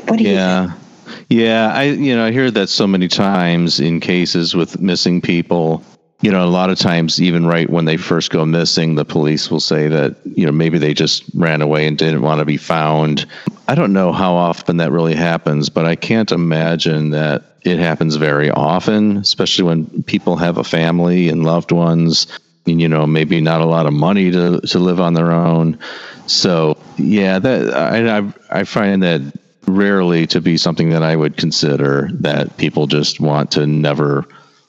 What 0.05 0.19
do 0.19 0.25
you 0.25 0.35
yeah. 0.35 0.67
Think? 0.67 1.25
Yeah, 1.31 1.73
I 1.73 1.85
you 1.85 2.15
know 2.15 2.27
I 2.27 2.31
hear 2.31 2.51
that 2.51 2.69
so 2.69 2.87
many 2.87 3.09
times 3.09 3.81
in 3.81 4.01
cases 4.01 4.55
with 4.55 4.79
missing 4.79 5.23
people. 5.23 5.83
You 6.21 6.33
know, 6.33 6.45
a 6.45 6.51
lot 6.51 6.71
of 6.71 6.79
times, 6.79 7.23
even 7.23 7.47
right 7.47 7.71
when 7.71 7.85
they 7.85 7.97
first 7.97 8.31
go 8.31 8.45
missing, 8.45 8.97
the 8.97 9.05
police 9.05 9.51
will 9.51 9.61
say 9.61 9.87
that 9.87 10.17
you 10.25 10.47
know 10.47 10.53
maybe 10.53 10.79
they 10.79 10.93
just 10.93 11.23
ran 11.35 11.63
away 11.63 11.87
and 11.87 11.97
didn't 11.97 12.23
want 12.23 12.41
to 12.41 12.45
be 12.45 12.57
found. 12.57 13.25
I 13.69 13.77
don't 13.77 13.93
know 13.93 14.13
how 14.13 14.35
often 14.35 14.79
that 14.79 14.91
really 14.91 15.15
happens, 15.15 15.69
but 15.69 15.85
I 15.85 15.95
can't 15.95 16.33
imagine 16.33 17.11
that 17.11 17.45
it 17.63 17.79
happens 17.79 18.17
very 18.17 18.51
often, 18.51 19.19
especially 19.19 19.65
when 19.65 20.03
people 20.05 20.37
have 20.37 20.59
a 20.59 20.65
family 20.65 21.29
and 21.29 21.45
loved 21.45 21.71
ones, 21.71 22.27
and, 22.67 22.81
you 22.81 22.89
know, 22.89 23.07
maybe 23.07 23.41
not 23.41 23.61
a 23.61 23.67
lot 23.67 23.87
of 23.87 23.93
money 23.93 24.31
to, 24.31 24.61
to 24.61 24.79
live 24.79 25.01
on 25.01 25.15
their 25.15 25.31
own. 25.31 25.79
So, 26.27 26.77
yeah, 26.97 27.39
that 27.39 27.75
I, 27.75 28.19
I, 28.19 28.33
I 28.51 28.65
find 28.65 29.03
that 29.03 29.21
rarely 29.67 30.27
to 30.29 30.41
be 30.41 30.57
something 30.57 30.91
that 30.91 31.03
I 31.03 31.15
would 31.15 31.37
consider 31.37 32.09
that 32.15 32.57
people 32.57 32.87
just 32.87 33.21
want 33.21 33.53
to 33.53 33.67
never 33.67 34.27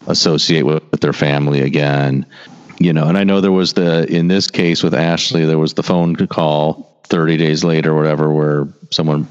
associate 0.09 0.65
with, 0.65 0.83
with 0.91 1.01
their 1.01 1.13
family 1.13 1.61
again. 1.61 2.25
You 2.79 2.93
know, 2.93 3.07
and 3.07 3.17
I 3.17 3.23
know 3.23 3.41
there 3.41 3.51
was 3.51 3.73
the 3.73 4.05
in 4.13 4.27
this 4.27 4.49
case 4.49 4.83
with 4.83 4.93
Ashley, 4.93 5.45
there 5.45 5.57
was 5.57 5.73
the 5.73 5.83
phone 5.83 6.15
call 6.27 6.89
30 7.03 7.37
days 7.37 7.63
later, 7.63 7.91
or 7.91 7.95
whatever, 7.95 8.31
where 8.31 8.67
someone 8.91 9.27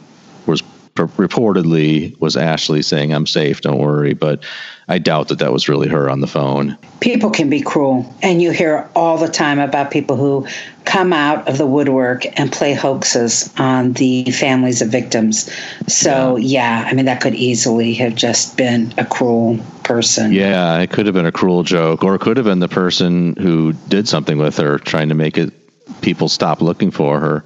was 0.47 0.63
reportedly 1.07 2.19
was 2.21 2.37
Ashley 2.37 2.83
saying, 2.83 3.13
"I'm 3.13 3.27
safe, 3.27 3.61
don't 3.61 3.79
worry." 3.79 4.15
But 4.15 4.45
I 4.89 4.99
doubt 4.99 5.29
that 5.29 5.39
that 5.39 5.53
was 5.53 5.69
really 5.69 5.89
her 5.89 6.09
on 6.11 6.21
the 6.21 6.27
phone. 6.27 6.77
People 7.01 7.31
can 7.31 7.49
be 7.49 7.61
cruel, 7.61 8.15
and 8.23 8.43
you 8.43 8.51
hear 8.51 8.89
all 8.95 9.19
the 9.19 9.29
time 9.29 9.59
about 9.59 9.91
people 9.91 10.17
who 10.17 10.47
come 10.85 11.13
out 11.13 11.47
of 11.47 11.59
the 11.59 11.67
woodwork 11.67 12.25
and 12.39 12.51
play 12.51 12.73
hoaxes 12.73 13.53
on 13.59 13.93
the 13.95 14.31
families 14.31 14.81
of 14.81 14.89
victims. 14.89 15.51
So 15.87 16.37
yeah, 16.37 16.83
yeah 16.83 16.89
I 16.89 16.95
mean 16.95 17.05
that 17.05 17.21
could 17.21 17.35
easily 17.35 17.95
have 17.95 18.15
just 18.15 18.57
been 18.57 18.93
a 18.99 19.05
cruel 19.05 19.59
person. 19.85 20.33
Yeah, 20.33 20.79
it 20.79 20.91
could 20.91 21.07
have 21.07 21.15
been 21.15 21.27
a 21.27 21.33
cruel 21.33 21.63
joke, 21.63 22.05
or 22.05 22.15
it 22.15 22.21
could 22.21 22.37
have 22.37 22.47
been 22.47 22.61
the 22.61 22.69
person 22.69 23.37
who 23.37 23.73
did 23.89 24.09
something 24.09 24.39
with 24.39 24.57
her, 24.57 24.79
trying 24.79 25.09
to 25.09 25.15
make 25.15 25.39
it 25.39 25.53
people 26.01 26.29
stop 26.29 26.61
looking 26.61 26.91
for 26.91 27.21
her. 27.21 27.45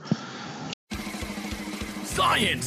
Science, 2.05 2.67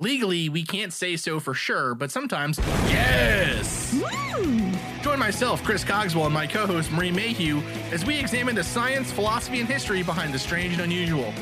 Legally, 0.00 0.48
we 0.48 0.62
can't 0.62 0.92
say 0.92 1.16
so 1.16 1.40
for 1.40 1.54
sure, 1.54 1.92
but 1.92 2.12
sometimes, 2.12 2.58
yes! 2.86 3.92
Mm. 3.94 5.02
Join 5.02 5.18
myself, 5.18 5.60
Chris 5.64 5.82
Cogswell, 5.82 6.26
and 6.26 6.34
my 6.34 6.46
co 6.46 6.68
host, 6.68 6.92
Marie 6.92 7.10
Mayhew, 7.10 7.60
as 7.90 8.06
we 8.06 8.16
examine 8.16 8.54
the 8.54 8.62
science, 8.62 9.10
philosophy, 9.10 9.58
and 9.58 9.68
history 9.68 10.04
behind 10.04 10.32
the 10.32 10.38
strange 10.38 10.74
and 10.74 10.82
unusual. 10.82 11.34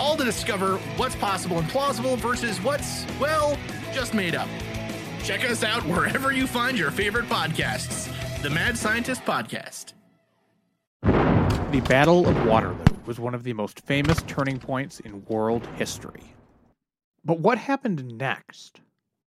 All 0.00 0.16
to 0.16 0.24
discover 0.24 0.78
what's 0.96 1.16
possible 1.16 1.58
and 1.58 1.68
plausible 1.68 2.16
versus 2.16 2.62
what's, 2.62 3.04
well, 3.20 3.58
just 3.92 4.14
made 4.14 4.34
up. 4.34 4.48
Check 5.22 5.44
us 5.44 5.62
out 5.62 5.84
wherever 5.84 6.32
you 6.32 6.46
find 6.46 6.78
your 6.78 6.90
favorite 6.90 7.26
podcasts. 7.26 8.10
The 8.40 8.48
Mad 8.48 8.78
Scientist 8.78 9.22
Podcast. 9.26 9.92
The 11.02 11.82
Battle 11.86 12.26
of 12.26 12.46
Waterloo 12.46 12.84
was 13.04 13.20
one 13.20 13.34
of 13.34 13.42
the 13.42 13.52
most 13.52 13.80
famous 13.80 14.22
turning 14.22 14.58
points 14.58 15.00
in 15.00 15.26
world 15.26 15.66
history. 15.76 16.32
But 17.24 17.40
what 17.40 17.58
happened 17.58 18.16
next? 18.16 18.80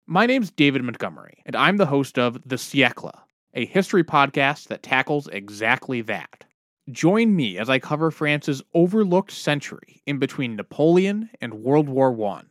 My 0.06 0.26
name's 0.26 0.50
David 0.50 0.82
Montgomery, 0.82 1.42
and 1.44 1.56
I'm 1.56 1.76
the 1.76 1.86
host 1.86 2.18
of 2.18 2.40
The 2.46 2.56
Siècle, 2.56 3.18
a 3.54 3.66
history 3.66 4.04
podcast 4.04 4.68
that 4.68 4.82
tackles 4.82 5.26
exactly 5.28 6.00
that. 6.02 6.44
Join 6.90 7.36
me 7.36 7.58
as 7.58 7.70
I 7.70 7.78
cover 7.78 8.10
France's 8.10 8.62
overlooked 8.74 9.30
century 9.32 10.02
in 10.06 10.18
between 10.18 10.56
Napoleon 10.56 11.30
and 11.40 11.54
World 11.54 11.88
War 11.88 12.10
I. 12.24 12.42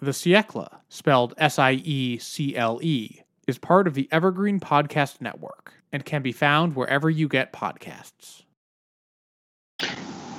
The 0.00 0.10
Siècle, 0.10 0.68
spelled 0.88 1.34
S 1.38 1.58
I 1.58 1.72
E 1.72 2.18
C 2.18 2.56
L 2.56 2.78
E, 2.82 3.22
is 3.46 3.58
part 3.58 3.86
of 3.86 3.94
the 3.94 4.08
Evergreen 4.10 4.60
Podcast 4.60 5.20
Network 5.20 5.74
and 5.92 6.04
can 6.04 6.22
be 6.22 6.32
found 6.32 6.76
wherever 6.76 7.08
you 7.10 7.28
get 7.28 7.52
podcasts. 7.52 8.42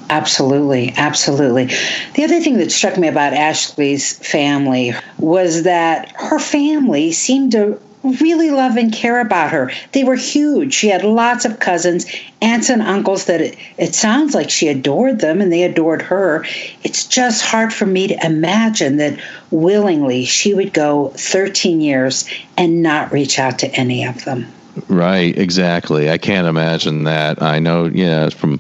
Absolutely, 0.10 0.94
absolutely. 0.98 1.66
The 2.14 2.24
other 2.24 2.40
thing 2.40 2.58
that 2.58 2.72
struck 2.72 2.98
me 2.98 3.08
about 3.08 3.34
Ashley's 3.34 4.18
family 4.20 4.94
was 5.18 5.64
that 5.64 6.12
her 6.16 6.40
family 6.40 7.12
seemed 7.12 7.54
to 7.54 7.80
really 8.04 8.52
love 8.52 8.78
and 8.78 8.94
care 8.94 9.20
about 9.20 9.52
her. 9.52 9.72
They 9.92 10.04
were 10.04 10.16
huge. 10.16 10.74
She 10.74 10.90
had 10.90 11.04
lots 11.04 11.46
of 11.46 11.60
cousins, 11.60 12.06
aunts, 12.42 12.70
and 12.70 12.82
uncles 12.82 13.26
that 13.26 13.42
it, 13.42 13.58
it, 13.78 13.96
sounds 13.96 14.36
like 14.36 14.50
she 14.50 14.68
adored 14.68 15.20
them 15.20 15.42
and 15.42 15.52
they 15.52 15.64
adored 15.64 16.02
her. 16.04 16.46
It's 16.84 17.06
just 17.06 17.44
hard 17.44 17.74
for 17.74 17.86
me 17.86 18.08
to 18.08 18.26
imagine 18.26 18.98
that 18.98 19.20
willingly 19.52 20.26
she 20.26 20.54
would 20.54 20.74
go 20.74 21.10
13 21.16 21.82
years 21.82 22.30
and 22.58 22.82
not 22.82 23.12
reach 23.12 23.40
out 23.40 23.60
to 23.60 23.68
any 23.70 24.06
of 24.06 24.24
them. 24.26 24.48
Right, 24.88 25.38
exactly. 25.38 26.12
I 26.12 26.18
can't 26.18 26.48
imagine 26.48 27.06
that. 27.06 27.42
I 27.42 27.60
know, 27.60 27.86
yeah, 27.86 28.30
from 28.30 28.60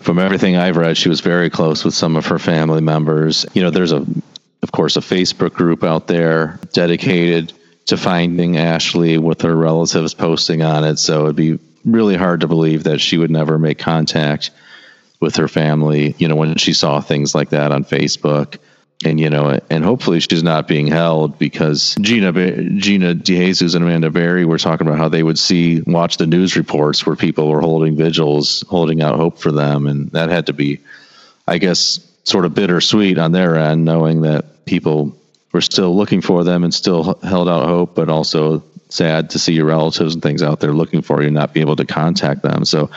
from 0.00 0.18
everything 0.18 0.56
I've 0.56 0.76
read, 0.76 0.96
she 0.96 1.08
was 1.08 1.20
very 1.20 1.50
close 1.50 1.84
with 1.84 1.94
some 1.94 2.16
of 2.16 2.26
her 2.26 2.38
family 2.38 2.80
members. 2.80 3.44
You 3.54 3.62
know, 3.62 3.70
there's 3.70 3.92
a 3.92 4.04
of 4.62 4.72
course 4.72 4.96
a 4.96 5.00
Facebook 5.00 5.52
group 5.52 5.84
out 5.84 6.06
there 6.06 6.58
dedicated 6.72 7.52
to 7.86 7.96
finding 7.96 8.56
Ashley 8.56 9.18
with 9.18 9.42
her 9.42 9.54
relatives 9.54 10.14
posting 10.14 10.62
on 10.62 10.84
it. 10.84 10.98
So 10.98 11.24
it'd 11.24 11.36
be 11.36 11.58
really 11.84 12.16
hard 12.16 12.40
to 12.40 12.48
believe 12.48 12.84
that 12.84 13.00
she 13.00 13.18
would 13.18 13.30
never 13.30 13.58
make 13.58 13.78
contact 13.78 14.50
with 15.20 15.36
her 15.36 15.48
family, 15.48 16.14
you 16.18 16.28
know, 16.28 16.36
when 16.36 16.56
she 16.56 16.72
saw 16.72 17.00
things 17.00 17.34
like 17.34 17.50
that 17.50 17.72
on 17.72 17.84
Facebook. 17.84 18.58
And, 19.04 19.20
you 19.20 19.30
know, 19.30 19.60
and 19.70 19.84
hopefully 19.84 20.18
she's 20.18 20.42
not 20.42 20.66
being 20.66 20.88
held 20.88 21.38
because 21.38 21.94
Gina, 22.00 22.32
Gina 22.32 23.14
DeJesus 23.14 23.76
and 23.76 23.84
Amanda 23.84 24.10
Berry 24.10 24.44
were 24.44 24.58
talking 24.58 24.88
about 24.88 24.98
how 24.98 25.08
they 25.08 25.22
would 25.22 25.38
see, 25.38 25.80
watch 25.82 26.16
the 26.16 26.26
news 26.26 26.56
reports 26.56 27.06
where 27.06 27.14
people 27.14 27.48
were 27.48 27.60
holding 27.60 27.96
vigils, 27.96 28.64
holding 28.68 29.00
out 29.00 29.16
hope 29.16 29.38
for 29.38 29.52
them. 29.52 29.86
And 29.86 30.10
that 30.10 30.30
had 30.30 30.46
to 30.46 30.52
be, 30.52 30.80
I 31.46 31.58
guess, 31.58 32.00
sort 32.24 32.44
of 32.44 32.54
bittersweet 32.54 33.18
on 33.18 33.30
their 33.30 33.56
end, 33.56 33.84
knowing 33.84 34.22
that 34.22 34.64
people 34.64 35.16
we're 35.52 35.60
still 35.60 35.96
looking 35.96 36.20
for 36.20 36.44
them 36.44 36.64
and 36.64 36.74
still 36.74 37.18
held 37.22 37.48
out 37.48 37.66
hope, 37.66 37.94
but 37.94 38.08
also 38.08 38.62
sad 38.88 39.30
to 39.30 39.38
see 39.38 39.52
your 39.52 39.66
relatives 39.66 40.14
and 40.14 40.22
things 40.22 40.42
out 40.42 40.60
there 40.60 40.72
looking 40.72 41.02
for 41.02 41.22
you, 41.22 41.30
not 41.30 41.54
be 41.54 41.60
able 41.60 41.76
to 41.76 41.84
contact 41.84 42.42
them. 42.42 42.64
So, 42.64 42.90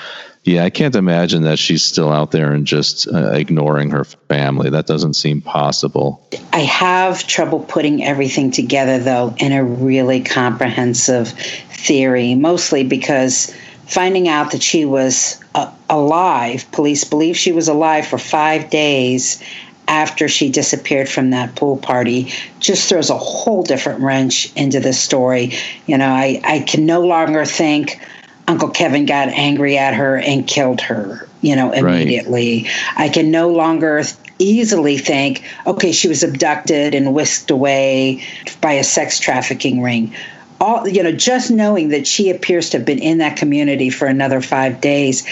yeah, 0.43 0.63
I 0.63 0.71
can't 0.71 0.95
imagine 0.95 1.43
that 1.43 1.60
she's 1.60 1.84
still 1.84 2.12
out 2.12 2.32
there 2.32 2.51
and 2.51 2.65
just 2.65 3.08
uh, 3.08 3.32
ignoring 3.34 3.91
her 3.91 4.04
family. 4.04 4.71
That 4.71 4.88
doesn't 4.88 5.13
seem 5.13 5.41
possible. 5.41 6.27
I 6.51 6.60
have 6.60 7.27
trouble 7.27 7.60
putting 7.60 8.04
everything 8.04 8.49
together, 8.49 8.97
though, 8.97 9.36
in 9.38 9.51
a 9.51 9.63
really 9.63 10.21
comprehensive 10.21 11.30
theory, 11.30 12.34
mostly 12.34 12.84
because 12.84 13.56
finding 13.86 14.27
out 14.27 14.51
that 14.51 14.63
she 14.63 14.86
was 14.86 15.39
uh, 15.54 15.71
alive, 15.89 16.71
police 16.71 17.04
believe 17.04 17.38
she 17.38 17.51
was 17.51 17.67
alive 17.67 18.08
for 18.08 18.17
five 18.17 18.69
days 18.69 19.43
after 19.91 20.30
she 20.30 20.49
disappeared 20.49 21.10
from 21.10 21.32
that 21.32 21.54
pool 21.56 21.75
party 21.75 22.34
just 22.62 22.88
throws 22.88 23.10
a 23.10 23.17
whole 23.17 23.62
different 23.62 23.99
wrench 23.99 24.51
into 24.56 24.80
the 24.80 24.93
story. 24.93 25.54
You 25.86 25.97
know, 25.97 26.08
I, 26.08 26.39
I 26.45 26.60
can 26.62 26.86
no 26.86 27.01
longer 27.01 27.43
think 27.43 27.99
Uncle 28.47 28.69
Kevin 28.69 29.06
got 29.06 29.27
angry 29.27 29.77
at 29.77 29.93
her 29.93 30.17
and 30.17 30.47
killed 30.47 30.80
her, 30.80 31.27
you 31.41 31.58
know, 31.58 31.73
immediately. 31.73 32.63
Right. 32.63 32.93
I 32.95 33.10
can 33.10 33.32
no 33.32 33.49
longer 33.49 34.04
easily 34.39 34.97
think, 34.97 35.43
okay, 35.67 35.91
she 35.91 36.08
was 36.08 36.23
abducted 36.23 36.95
and 36.95 37.13
whisked 37.13 37.51
away 37.51 38.25
by 38.62 38.71
a 38.73 38.86
sex 38.86 39.19
trafficking 39.19 39.82
ring. 39.82 40.15
All, 40.62 40.88
you 40.88 41.04
know, 41.04 41.12
just 41.12 41.51
knowing 41.51 41.89
that 41.89 42.08
she 42.08 42.30
appears 42.30 42.69
to 42.69 42.77
have 42.77 42.86
been 42.86 42.99
in 42.99 43.17
that 43.17 43.36
community 43.36 43.89
for 43.89 44.06
another 44.08 44.39
five 44.39 44.80
days, 44.80 45.27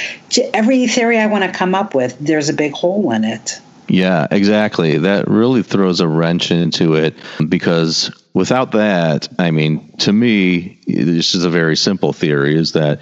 every 0.53 0.85
theory 0.87 1.17
I 1.17 1.27
want 1.27 1.45
to 1.45 1.57
come 1.57 1.75
up 1.75 1.95
with, 1.95 2.17
there's 2.19 2.49
a 2.49 2.53
big 2.53 2.73
hole 2.73 3.11
in 3.11 3.23
it. 3.23 3.61
Yeah, 3.89 4.27
exactly. 4.29 4.99
That 4.99 5.27
really 5.27 5.63
throws 5.63 5.99
a 5.99 6.07
wrench 6.07 6.51
into 6.51 6.93
it 6.93 7.15
because 7.47 8.11
without 8.33 8.71
that, 8.71 9.27
I 9.39 9.51
mean, 9.51 9.97
to 9.99 10.13
me, 10.13 10.79
this 10.85 11.33
is 11.33 11.43
a 11.43 11.49
very 11.49 11.75
simple 11.75 12.13
theory: 12.13 12.55
is 12.55 12.73
that 12.73 13.01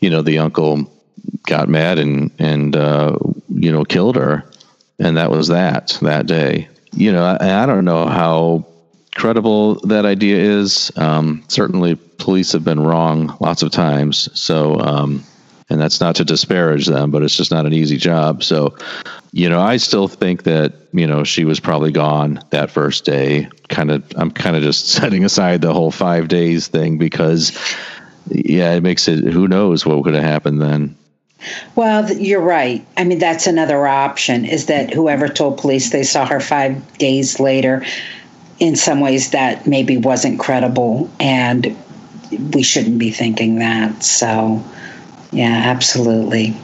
you 0.00 0.10
know 0.10 0.22
the 0.22 0.38
uncle 0.38 0.90
got 1.46 1.68
mad 1.68 1.98
and 1.98 2.30
and 2.38 2.76
uh, 2.76 3.16
you 3.48 3.72
know 3.72 3.84
killed 3.84 4.16
her, 4.16 4.44
and 4.98 5.16
that 5.16 5.30
was 5.30 5.48
that 5.48 5.98
that 6.02 6.26
day. 6.26 6.68
You 6.92 7.12
know, 7.12 7.24
I, 7.24 7.62
I 7.62 7.66
don't 7.66 7.84
know 7.84 8.06
how 8.06 8.66
credible 9.14 9.76
that 9.86 10.04
idea 10.04 10.38
is. 10.38 10.92
Um, 10.96 11.44
certainly, 11.48 11.96
police 11.96 12.52
have 12.52 12.64
been 12.64 12.80
wrong 12.80 13.36
lots 13.40 13.62
of 13.62 13.70
times. 13.70 14.28
So, 14.38 14.78
um, 14.78 15.24
and 15.70 15.80
that's 15.80 16.00
not 16.00 16.16
to 16.16 16.24
disparage 16.24 16.86
them, 16.86 17.10
but 17.10 17.22
it's 17.22 17.36
just 17.36 17.50
not 17.50 17.66
an 17.66 17.72
easy 17.72 17.98
job. 17.98 18.42
So, 18.42 18.76
you 19.32 19.48
know, 19.48 19.60
I 19.60 19.76
still 19.76 20.08
think 20.08 20.44
that, 20.44 20.72
you 20.92 21.06
know, 21.06 21.24
she 21.24 21.44
was 21.44 21.60
probably 21.60 21.92
gone 21.92 22.40
that 22.50 22.70
first 22.70 23.04
day. 23.04 23.48
Kind 23.68 23.90
of, 23.90 24.04
I'm 24.16 24.30
kind 24.30 24.56
of 24.56 24.62
just 24.62 24.88
setting 24.88 25.24
aside 25.24 25.60
the 25.60 25.74
whole 25.74 25.90
five 25.90 26.28
days 26.28 26.68
thing 26.68 26.96
because, 26.96 27.56
yeah, 28.28 28.72
it 28.74 28.82
makes 28.82 29.08
it, 29.08 29.24
who 29.24 29.46
knows 29.46 29.84
what 29.84 30.02
could 30.04 30.14
have 30.14 30.24
happened 30.24 30.62
then. 30.62 30.96
Well, 31.76 32.10
you're 32.12 32.40
right. 32.40 32.84
I 32.96 33.04
mean, 33.04 33.18
that's 33.18 33.46
another 33.46 33.86
option 33.86 34.44
is 34.44 34.66
that 34.66 34.92
whoever 34.92 35.28
told 35.28 35.58
police 35.58 35.90
they 35.90 36.02
saw 36.02 36.26
her 36.26 36.40
five 36.40 36.98
days 36.98 37.38
later, 37.38 37.84
in 38.58 38.74
some 38.74 39.00
ways, 39.00 39.30
that 39.30 39.66
maybe 39.66 39.98
wasn't 39.98 40.40
credible. 40.40 41.08
And 41.20 41.76
we 42.52 42.62
shouldn't 42.62 42.98
be 42.98 43.12
thinking 43.12 43.60
that. 43.60 44.02
So, 44.02 44.64
yeah, 45.32 45.62
absolutely. 45.66 46.56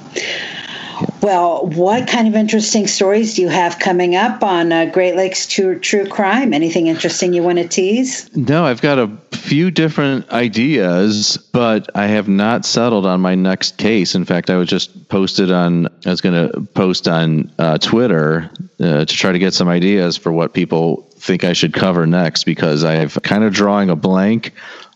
Well, 1.20 1.66
what 1.68 2.06
kind 2.06 2.28
of 2.28 2.34
interesting 2.34 2.86
stories 2.86 3.34
do 3.34 3.42
you 3.42 3.48
have 3.48 3.78
coming 3.78 4.14
up 4.14 4.44
on 4.44 4.72
uh, 4.72 4.84
Great 4.86 5.16
Lakes 5.16 5.46
True, 5.46 5.78
True 5.78 6.06
Crime? 6.06 6.52
Anything 6.52 6.86
interesting 6.86 7.32
you 7.32 7.42
want 7.42 7.58
to 7.58 7.66
tease? 7.66 8.34
No, 8.36 8.66
I've 8.66 8.82
got 8.82 8.98
a 8.98 9.10
few 9.32 9.70
different 9.70 10.28
ideas, 10.30 11.36
but 11.52 11.88
I 11.94 12.06
have 12.06 12.28
not 12.28 12.64
settled 12.64 13.06
on 13.06 13.20
my 13.20 13.34
next 13.34 13.78
case. 13.78 14.14
In 14.14 14.24
fact, 14.24 14.50
I 14.50 14.56
was 14.56 14.68
just 14.68 15.08
posted 15.08 15.50
on. 15.50 15.88
I 16.06 16.10
was 16.10 16.20
going 16.20 16.50
to 16.50 16.60
post 16.74 17.08
on 17.08 17.50
uh, 17.58 17.78
Twitter 17.78 18.50
uh, 18.80 19.04
to 19.04 19.06
try 19.06 19.32
to 19.32 19.38
get 19.38 19.54
some 19.54 19.68
ideas 19.68 20.16
for 20.16 20.30
what 20.30 20.52
people 20.52 21.08
think 21.16 21.42
I 21.42 21.54
should 21.54 21.72
cover 21.72 22.06
next 22.06 22.44
because 22.44 22.84
I've 22.84 23.20
kind 23.22 23.44
of 23.44 23.52
drawing 23.52 23.88
a 23.88 23.96
blank. 23.96 24.52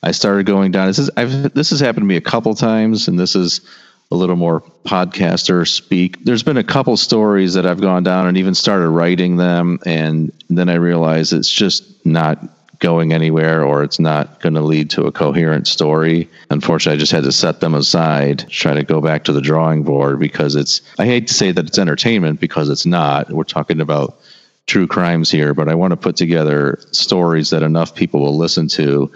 I 0.09 0.12
started 0.12 0.47
going 0.47 0.73
down. 0.73 0.87
This 0.87 0.99
is 0.99 1.11
I've, 1.18 1.53
this 1.53 1.68
has 1.68 1.81
happened 1.81 2.05
to 2.05 2.07
me 2.07 2.16
a 2.16 2.23
couple 2.23 2.55
times, 2.55 3.09
and 3.09 3.18
this 3.18 3.37
is 3.37 3.61
a 4.11 4.16
little 4.16 4.37
more 4.37 4.62
podcaster 4.87 5.68
speak. 5.68 6.25
There's 6.25 6.42
been 6.42 6.57
a 6.57 6.64
couple 6.64 6.97
stories 6.97 7.53
that 7.53 7.66
I've 7.66 7.83
gone 7.83 8.05
down 8.05 8.27
and 8.27 8.38
even 8.38 8.55
started 8.55 8.88
writing 8.88 9.37
them, 9.37 9.79
and 9.85 10.33
then 10.49 10.71
I 10.71 10.77
realized 10.77 11.35
it's 11.35 11.53
just 11.53 12.07
not 12.07 12.38
going 12.79 13.12
anywhere 13.12 13.62
or 13.62 13.83
it's 13.83 14.01
not 14.01 14.40
going 14.40 14.55
to 14.55 14.62
lead 14.62 14.88
to 14.90 15.05
a 15.05 15.12
coherent 15.12 15.68
story. 15.68 16.31
Unfortunately, 16.49 16.97
I 16.97 17.01
just 17.01 17.12
had 17.12 17.25
to 17.25 17.33
set 17.33 17.61
them 17.61 17.75
aside, 17.75 18.49
try 18.49 18.73
to 18.73 18.85
go 18.85 19.03
back 19.03 19.25
to 19.25 19.33
the 19.33 19.42
drawing 19.42 19.83
board 19.83 20.21
because 20.21 20.57
it's, 20.57 20.81
I 20.99 21.05
hate 21.05 21.27
to 21.27 21.35
say 21.35 21.53
that 21.53 21.66
it's 21.66 21.79
entertainment 21.79 22.40
because 22.40 22.71
it's 22.71 22.87
not. 22.87 23.31
We're 23.31 23.44
talking 23.44 23.81
about 23.81 24.18
true 24.68 24.87
crimes 24.87 25.31
here, 25.31 25.55
but 25.55 25.68
I 25.68 25.75
want 25.75 25.90
to 25.90 25.97
put 25.97 26.16
together 26.16 26.79
stories 26.92 27.51
that 27.51 27.62
enough 27.62 27.94
people 27.94 28.21
will 28.21 28.37
listen 28.37 28.68
to 28.68 29.11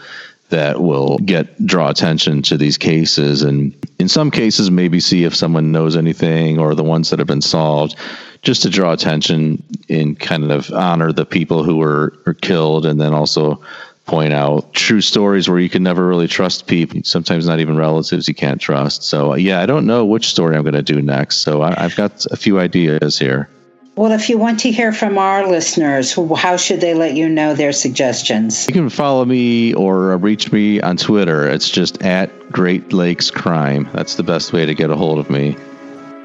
that 0.52 0.82
will 0.82 1.18
get 1.18 1.66
draw 1.66 1.88
attention 1.88 2.42
to 2.42 2.56
these 2.56 2.78
cases. 2.78 3.42
And 3.42 3.74
in 3.98 4.08
some 4.08 4.30
cases 4.30 4.70
maybe 4.70 5.00
see 5.00 5.24
if 5.24 5.34
someone 5.34 5.72
knows 5.72 5.96
anything 5.96 6.58
or 6.58 6.74
the 6.74 6.84
ones 6.84 7.10
that 7.10 7.18
have 7.18 7.26
been 7.26 7.42
solved 7.42 7.96
just 8.42 8.62
to 8.62 8.70
draw 8.70 8.92
attention 8.92 9.62
and 9.88 10.18
kind 10.20 10.52
of 10.52 10.70
honor 10.72 11.10
the 11.10 11.24
people 11.24 11.64
who 11.64 11.78
were, 11.78 12.12
were 12.26 12.34
killed 12.34 12.84
and 12.84 13.00
then 13.00 13.14
also 13.14 13.62
point 14.04 14.32
out 14.32 14.74
true 14.74 15.00
stories 15.00 15.48
where 15.48 15.60
you 15.60 15.70
can 15.70 15.82
never 15.82 16.06
really 16.06 16.28
trust 16.28 16.66
people 16.66 17.00
sometimes 17.04 17.46
not 17.46 17.60
even 17.60 17.76
relatives 17.76 18.28
you 18.28 18.34
can't 18.34 18.60
trust. 18.60 19.04
So 19.04 19.34
yeah 19.34 19.60
i 19.60 19.66
don't 19.66 19.86
know 19.86 20.04
which 20.04 20.26
story 20.26 20.56
i'm 20.56 20.64
going 20.64 20.74
to 20.74 20.82
do 20.82 21.00
next. 21.00 21.38
So 21.38 21.62
I, 21.62 21.84
i've 21.84 21.96
got 21.96 22.26
a 22.26 22.36
few 22.36 22.60
ideas 22.60 23.18
here 23.18 23.48
well, 23.94 24.12
if 24.12 24.30
you 24.30 24.38
want 24.38 24.60
to 24.60 24.70
hear 24.70 24.90
from 24.92 25.18
our 25.18 25.46
listeners, 25.46 26.14
how 26.36 26.56
should 26.56 26.80
they 26.80 26.94
let 26.94 27.14
you 27.14 27.28
know 27.28 27.54
their 27.54 27.72
suggestions? 27.72 28.66
You 28.66 28.72
can 28.72 28.88
follow 28.88 29.24
me 29.26 29.74
or 29.74 30.16
reach 30.16 30.50
me 30.50 30.80
on 30.80 30.96
Twitter. 30.96 31.46
It's 31.46 31.68
just 31.68 32.00
at 32.02 32.50
Great 32.50 32.94
Lakes 32.94 33.30
Crime. 33.30 33.88
That's 33.92 34.14
the 34.14 34.22
best 34.22 34.52
way 34.52 34.64
to 34.64 34.74
get 34.74 34.90
a 34.90 34.96
hold 34.96 35.18
of 35.18 35.28
me. 35.28 35.56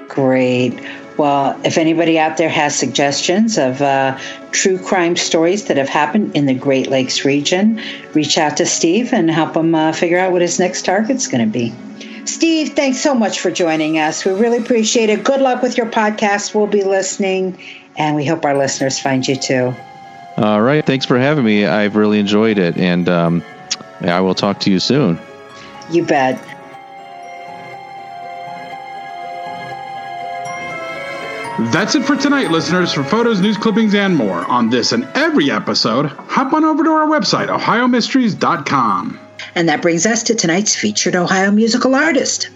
Great. 0.08 0.80
Well, 1.17 1.60
if 1.65 1.77
anybody 1.77 2.18
out 2.18 2.38
there 2.38 2.49
has 2.49 2.76
suggestions 2.76 3.57
of 3.57 3.82
uh, 3.82 4.18
true 4.51 4.78
crime 4.78 5.18
stories 5.18 5.65
that 5.65 5.76
have 5.76 5.89
happened 5.89 6.36
in 6.36 6.45
the 6.45 6.53
Great 6.53 6.88
Lakes 6.88 7.26
region, 7.26 7.82
reach 8.13 8.38
out 8.38 8.55
to 8.57 8.65
Steve 8.65 9.11
and 9.11 9.30
help 9.30 9.57
him 9.57 9.76
uh, 9.76 9.91
figure 9.91 10.20
out 10.20 10.32
what 10.32 10.41
his 10.41 10.57
next 10.57 10.86
target's 10.86 11.28
going 11.28 11.43
to 11.45 11.51
be. 11.51 11.74
Steve, 12.28 12.73
thanks 12.73 12.99
so 12.99 13.15
much 13.15 13.39
for 13.39 13.51
joining 13.51 13.97
us. 13.97 14.25
We 14.25 14.34
really 14.34 14.57
appreciate 14.57 15.09
it. 15.09 15.23
Good 15.23 15.41
luck 15.41 15.61
with 15.61 15.78
your 15.78 15.86
podcast. 15.88 16.53
We'll 16.53 16.67
be 16.67 16.84
listening, 16.84 17.57
and 17.97 18.15
we 18.15 18.25
hope 18.25 18.43
our 18.45 18.57
listeners 18.57 18.99
find 18.99 19.28
you 19.28 19.36
too. 19.36 19.73
All 20.38 20.61
right. 20.61 20.86
Thanks 20.86 21.05
for 21.05 21.17
having 21.17 21.45
me. 21.45 21.65
I've 21.65 21.95
really 21.95 22.19
enjoyed 22.19 22.57
it, 22.57 22.78
and 22.78 23.09
um, 23.09 23.43
I 24.01 24.19
will 24.21 24.36
talk 24.36 24.59
to 24.61 24.71
you 24.71 24.80
soon. 24.80 25.19
You 25.89 26.05
bet. 26.05 26.38
That's 31.71 31.95
it 31.95 32.03
for 32.05 32.15
tonight, 32.15 32.51
listeners. 32.51 32.93
For 32.93 33.03
photos, 33.03 33.41
news 33.41 33.57
clippings, 33.57 33.95
and 33.95 34.15
more 34.15 34.45
on 34.45 34.69
this 34.69 34.91
and 34.91 35.05
every 35.15 35.49
episode, 35.49 36.05
hop 36.05 36.53
on 36.53 36.63
over 36.63 36.84
to 36.84 36.89
our 36.91 37.07
website, 37.07 37.47
ohiomysteries.com. 37.47 39.26
And 39.58 39.70
that 39.70 39.82
brings 39.82 40.05
us 40.05 40.22
to 40.22 40.36
tonight's 40.36 40.76
featured 40.76 41.16
Ohio 41.16 41.49
musical 41.49 41.95
artist. 41.95 42.49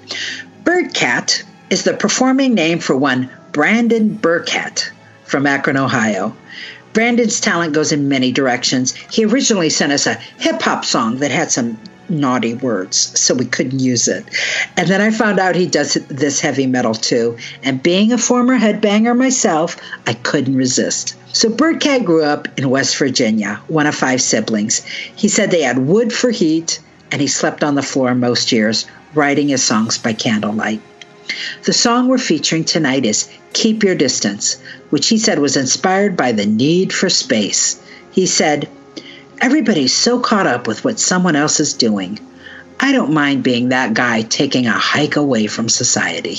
Birdkatt 0.63 1.41
is 1.71 1.83
the 1.83 1.95
performing 1.95 2.53
name 2.53 2.77
for 2.77 2.95
one 2.95 3.27
Brandon 3.51 4.13
Burkett 4.13 4.91
from 5.23 5.47
Akron, 5.47 5.77
Ohio. 5.77 6.37
Brandon's 6.93 7.39
talent 7.39 7.73
goes 7.73 7.91
in 7.91 8.07
many 8.07 8.31
directions. 8.31 8.93
He 8.93 9.25
originally 9.25 9.71
sent 9.71 9.91
us 9.91 10.05
a 10.05 10.13
hip 10.13 10.61
hop 10.61 10.85
song 10.85 11.17
that 11.17 11.31
had 11.31 11.49
some 11.49 11.79
naughty 12.07 12.53
words, 12.53 13.19
so 13.19 13.33
we 13.33 13.45
couldn't 13.45 13.79
use 13.79 14.07
it. 14.07 14.23
And 14.77 14.87
then 14.87 15.01
I 15.01 15.09
found 15.09 15.39
out 15.39 15.55
he 15.55 15.65
does 15.65 15.95
this 16.07 16.39
heavy 16.39 16.67
metal 16.67 16.93
too. 16.93 17.35
And 17.63 17.81
being 17.81 18.13
a 18.13 18.17
former 18.19 18.59
headbanger 18.59 19.17
myself, 19.17 19.75
I 20.05 20.13
couldn't 20.13 20.55
resist. 20.55 21.15
So 21.33 21.49
Birdkatt 21.49 22.05
grew 22.05 22.23
up 22.23 22.47
in 22.59 22.69
West 22.69 22.95
Virginia, 22.97 23.59
one 23.69 23.87
of 23.87 23.95
five 23.95 24.21
siblings. 24.21 24.85
He 25.15 25.29
said 25.29 25.49
they 25.49 25.63
had 25.63 25.79
wood 25.79 26.13
for 26.13 26.29
heat, 26.29 26.79
and 27.11 27.21
he 27.21 27.27
slept 27.27 27.63
on 27.63 27.75
the 27.75 27.81
floor 27.81 28.15
most 28.15 28.51
years, 28.51 28.85
writing 29.13 29.49
his 29.49 29.63
songs 29.63 29.97
by 29.97 30.13
candlelight. 30.13 30.81
The 31.63 31.73
song 31.73 32.07
we're 32.07 32.17
featuring 32.17 32.63
tonight 32.63 33.05
is 33.05 33.29
Keep 33.53 33.83
Your 33.83 33.95
Distance, 33.95 34.57
which 34.89 35.07
he 35.07 35.17
said 35.17 35.39
was 35.39 35.55
inspired 35.55 36.17
by 36.17 36.31
the 36.31 36.45
need 36.45 36.91
for 36.91 37.09
space. 37.09 37.81
He 38.11 38.25
said, 38.25 38.67
Everybody's 39.41 39.93
so 39.93 40.19
caught 40.19 40.45
up 40.45 40.67
with 40.67 40.83
what 40.83 40.99
someone 40.99 41.35
else 41.35 41.59
is 41.59 41.73
doing. 41.73 42.19
I 42.79 42.91
don't 42.91 43.13
mind 43.13 43.43
being 43.43 43.69
that 43.69 43.93
guy 43.93 44.23
taking 44.23 44.67
a 44.67 44.71
hike 44.71 45.15
away 45.15 45.47
from 45.47 45.69
society. 45.69 46.37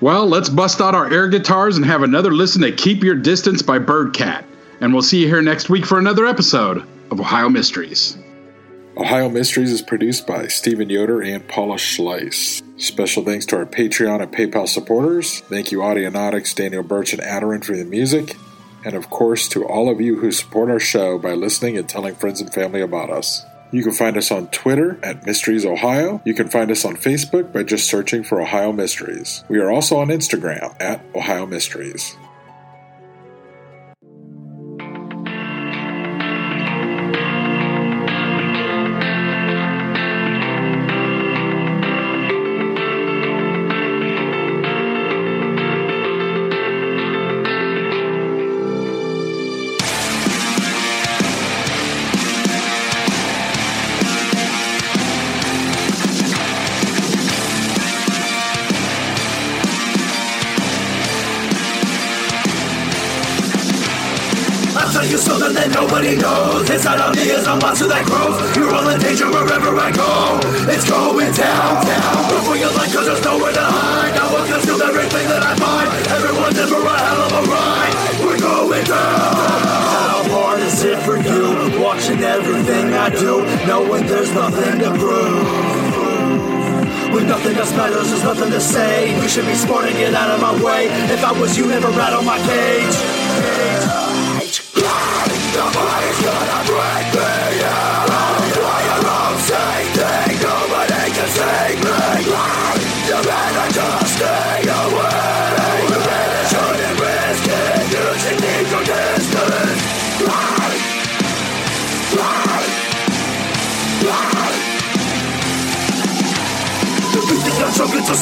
Well, 0.00 0.26
let's 0.26 0.48
bust 0.48 0.80
out 0.80 0.94
our 0.94 1.10
air 1.12 1.28
guitars 1.28 1.76
and 1.76 1.86
have 1.86 2.02
another 2.02 2.32
listen 2.32 2.62
to 2.62 2.72
Keep 2.72 3.02
Your 3.02 3.14
Distance 3.14 3.62
by 3.62 3.78
Birdkatt. 3.78 4.44
And 4.80 4.92
we'll 4.92 5.02
see 5.02 5.22
you 5.22 5.26
here 5.26 5.42
next 5.42 5.70
week 5.70 5.86
for 5.86 5.98
another 5.98 6.26
episode 6.26 6.86
of 7.10 7.20
Ohio 7.20 7.48
Mysteries. 7.48 8.16
Ohio 8.98 9.28
Mysteries 9.28 9.72
is 9.72 9.82
produced 9.82 10.26
by 10.26 10.46
Stephen 10.46 10.88
Yoder 10.88 11.20
and 11.20 11.46
Paula 11.46 11.76
Schleis. 11.76 12.62
Special 12.80 13.22
thanks 13.22 13.44
to 13.46 13.56
our 13.56 13.66
Patreon 13.66 14.22
and 14.22 14.32
PayPal 14.32 14.66
supporters. 14.66 15.40
Thank 15.40 15.70
you, 15.70 15.80
Audionautix, 15.80 16.54
Daniel 16.54 16.82
Birch, 16.82 17.12
and 17.12 17.20
Adarin 17.20 17.62
for 17.62 17.76
the 17.76 17.84
music. 17.84 18.36
And 18.86 18.94
of 18.94 19.10
course, 19.10 19.48
to 19.48 19.66
all 19.66 19.90
of 19.90 20.00
you 20.00 20.16
who 20.20 20.32
support 20.32 20.70
our 20.70 20.80
show 20.80 21.18
by 21.18 21.34
listening 21.34 21.76
and 21.76 21.86
telling 21.86 22.14
friends 22.14 22.40
and 22.40 22.50
family 22.54 22.80
about 22.80 23.10
us. 23.10 23.44
You 23.70 23.82
can 23.82 23.92
find 23.92 24.16
us 24.16 24.30
on 24.30 24.48
Twitter 24.48 24.98
at 25.02 25.26
Mysteries 25.26 25.66
Ohio. 25.66 26.22
You 26.24 26.32
can 26.32 26.48
find 26.48 26.70
us 26.70 26.86
on 26.86 26.96
Facebook 26.96 27.52
by 27.52 27.64
just 27.64 27.90
searching 27.90 28.24
for 28.24 28.40
Ohio 28.40 28.72
Mysteries. 28.72 29.44
We 29.50 29.58
are 29.58 29.70
also 29.70 29.98
on 29.98 30.08
Instagram 30.08 30.74
at 30.80 31.04
Ohio 31.14 31.44
Mysteries. 31.44 32.16
Do, 83.76 83.86
knowing 83.86 84.06
there's 84.06 84.32
nothing 84.32 84.78
to 84.78 84.90
prove. 84.90 85.94
With 87.12 87.28
nothing 87.28 87.56
else 87.56 87.72
matters, 87.72 88.10
there's 88.10 88.22
nothing 88.24 88.50
to 88.50 88.60
say. 88.60 89.20
You 89.20 89.28
should 89.28 89.46
be 89.46 89.54
smart 89.54 89.86
and 89.86 89.94
get 89.96 90.14
out 90.14 90.30
of 90.30 90.40
my 90.40 90.52
way. 90.62 90.86
If 91.10 91.24
I 91.24 91.32
was 91.38 91.56
you, 91.56 91.66
never 91.66 91.88
rattle 91.88 92.22
my 92.22 92.38
cage. 92.38 92.96
Nobody's 95.56 96.20
gonna 96.24 96.60
break 96.68 97.06
me 97.14 97.64
out. 97.64 98.10
Why 98.62 99.36
same 99.46 99.92
thing, 99.94 100.36
nobody 100.42 101.10
can 101.16 101.28
save 101.28 101.78
me. 101.84 101.90
You 103.08 103.18
better 103.22 103.68
just 103.72 104.18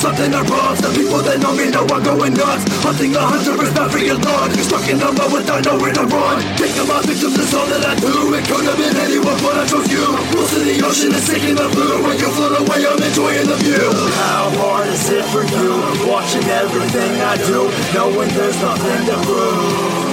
something 0.05 0.33
wrong 0.53 0.77
The 0.85 0.91
people 0.93 1.21
that 1.25 1.41
know 1.41 1.57
me 1.57 1.73
know 1.73 1.89
I'm 1.89 2.05
going 2.05 2.37
nuts 2.37 2.69
Hunting 2.85 3.17
a 3.17 3.23
hunter 3.25 3.57
is 3.65 3.73
not 3.73 3.89
lawn 3.89 4.49
You're 4.53 4.69
stuck 4.69 4.85
in 4.85 4.99
the 5.01 5.09
mud 5.09 5.33
without 5.33 5.65
nowhere 5.65 5.97
to 5.97 6.05
run 6.05 6.45
of 6.45 6.87
my 6.89 7.01
victims, 7.09 7.33
that's 7.33 7.55
all 7.57 7.65
that 7.73 7.81
I 7.81 7.97
do 7.97 8.13
It 8.37 8.45
could 8.45 8.65
have 8.69 8.77
been 8.77 8.97
anyone, 9.01 9.41
but 9.41 9.57
I 9.57 9.65
chose 9.65 9.89
you 9.89 10.05
Close 10.37 10.53
to 10.53 10.61
the 10.61 10.77
ocean 10.85 11.09
and 11.17 11.25
sinking 11.25 11.57
the 11.57 11.69
blue 11.73 12.05
When 12.05 12.21
you 12.21 12.29
float 12.37 12.53
away, 12.53 12.85
I'm 12.85 13.01
enjoying 13.01 13.49
the 13.49 13.57
view 13.65 13.89
How 14.21 14.53
hard 14.61 14.93
is 14.93 15.09
it 15.09 15.25
for 15.33 15.41
you? 15.41 15.73
Watching 16.05 16.45
everything 16.53 17.13
I 17.25 17.41
do 17.41 17.73
Knowing 17.97 18.29
there's 18.37 18.61
nothing 18.61 19.01
to 19.09 19.17
prove 19.25 20.05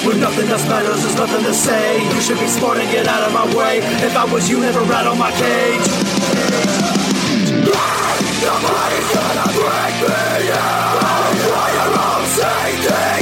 when 0.00 0.18
nothing 0.18 0.48
else 0.48 0.66
matters, 0.66 1.02
there's 1.02 1.14
nothing 1.14 1.44
to 1.44 1.52
say. 1.52 2.02
You 2.02 2.20
should 2.22 2.40
be 2.40 2.46
smart 2.46 2.78
and 2.78 2.90
get 2.90 3.06
out 3.06 3.22
of 3.22 3.34
my 3.34 3.44
way. 3.54 3.80
If 4.00 4.16
I 4.16 4.24
was 4.32 4.48
you, 4.48 4.58
never 4.58 4.80
rattle 4.80 5.14
my 5.14 5.30
cage. 5.32 5.86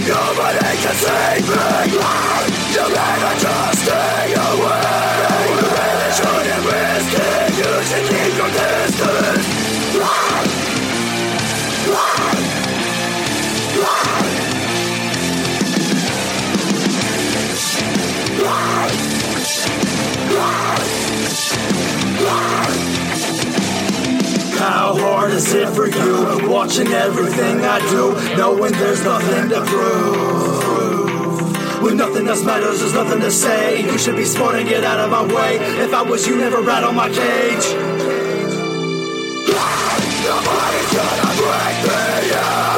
Nobody 0.08 0.76
can 0.82 0.94
save 0.94 1.48
me. 1.48 1.92
You 2.72 2.84
better 2.94 3.34
just 3.40 3.84
stay 3.84 4.37
How 24.88 24.96
hard 24.96 25.32
is 25.32 25.52
it 25.52 25.68
for 25.76 25.86
you? 25.86 26.48
Watching 26.48 26.86
everything 26.86 27.60
I 27.60 27.78
do, 27.90 28.14
knowing 28.38 28.72
there's 28.72 29.04
nothing 29.04 29.50
to 29.50 29.60
prove. 29.66 31.12
When 31.82 31.98
nothing 31.98 32.26
else 32.26 32.42
matters, 32.42 32.80
there's 32.80 32.94
nothing 32.94 33.20
to 33.20 33.30
say. 33.30 33.82
You 33.82 33.98
should 33.98 34.16
be 34.16 34.24
smart 34.24 34.54
and 34.54 34.66
get 34.66 34.84
out 34.84 34.98
of 34.98 35.10
my 35.10 35.26
way. 35.26 35.58
If 35.84 35.92
I 35.92 36.00
was 36.00 36.26
you, 36.26 36.38
never 36.38 36.62
rattle 36.62 36.92
my 36.92 37.10
cage. 37.10 37.66
Nobody's 40.24 40.90
gonna 40.96 41.36
break 41.36 41.82
me 41.84 42.32
out. 42.32 42.77